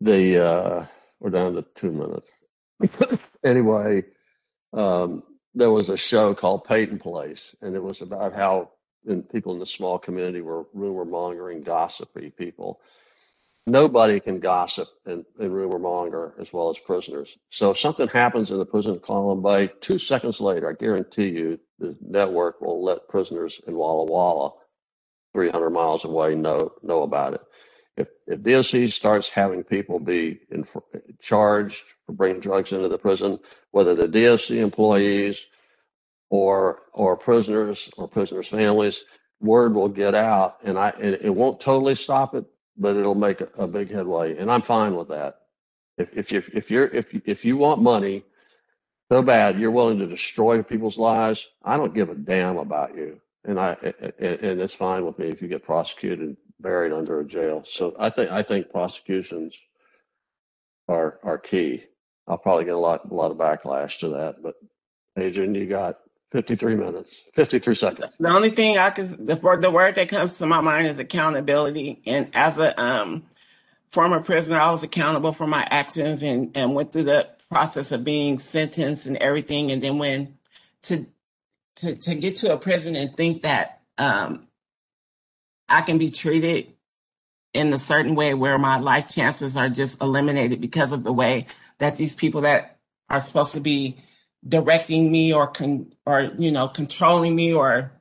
[0.00, 0.86] the uh,
[1.20, 2.28] we're down to two minutes.
[3.44, 4.04] anyway,
[4.72, 5.22] um,
[5.54, 8.70] there was a show called Peyton Place, and it was about how
[9.06, 12.80] and people in the small community were rumor mongering, gossipy people
[13.66, 17.36] nobody can gossip and, and rumor monger as well as prisoners.
[17.50, 21.58] So if something happens in the prison Clallam Bay, two seconds later, I guarantee you,
[21.78, 24.52] the network will let prisoners in Walla Walla,
[25.34, 27.40] 300 miles away, know know about it.
[27.96, 30.66] If if DOC starts having people be in,
[31.20, 33.38] charged for bringing drugs into the prison,
[33.70, 35.40] whether they're DOC employees
[36.30, 39.04] or or prisoners or prisoners' families,
[39.40, 42.44] word will get out, and I and it won't totally stop it,
[42.80, 45.42] but it'll make a, big headway, and I'm fine with that.
[45.98, 48.24] If if you if you're if if you want money
[49.12, 51.46] so bad, you're willing to destroy people's lives.
[51.64, 53.76] I don't give a damn about you, and I
[54.18, 57.64] and, and it's fine with me if you get prosecuted, and buried under a jail.
[57.66, 59.54] So I think I think prosecutions
[60.88, 61.84] are are key.
[62.26, 64.54] I'll probably get a lot a lot of backlash to that, but
[65.18, 65.98] Adrian, you got
[66.32, 68.12] 53 minutes, 53 seconds.
[68.18, 72.02] The only thing I could, the, the word that comes to my mind is accountability.
[72.06, 73.24] And as a um,
[73.90, 78.04] former prisoner, I was accountable for my actions and, and went through the process of
[78.04, 79.72] being sentenced and everything.
[79.72, 80.38] And then when
[80.82, 81.06] to,
[81.76, 84.46] to, to get to a prison and think that um,
[85.68, 86.72] I can be treated
[87.52, 91.48] in a certain way where my life chances are just eliminated because of the way
[91.78, 92.78] that these people that
[93.08, 93.96] are supposed to be
[94.46, 97.92] directing me or con- or you know controlling me or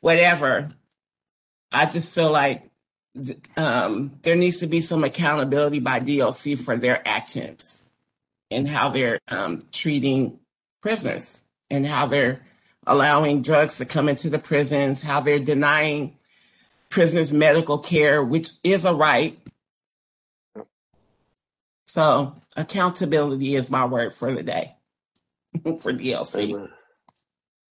[0.00, 0.68] whatever.
[1.72, 2.70] I just feel like
[3.56, 7.84] um, there needs to be some accountability by dlc for their actions
[8.52, 10.38] and how they're um, treating
[10.80, 12.40] prisoners and how they're
[12.86, 16.16] allowing drugs to come into the prisons, how they're denying
[16.88, 19.38] prisoners medical care, which is a right.
[21.86, 24.76] So accountability is my word for the day.
[25.80, 26.50] for DLC.
[26.50, 26.68] Amen.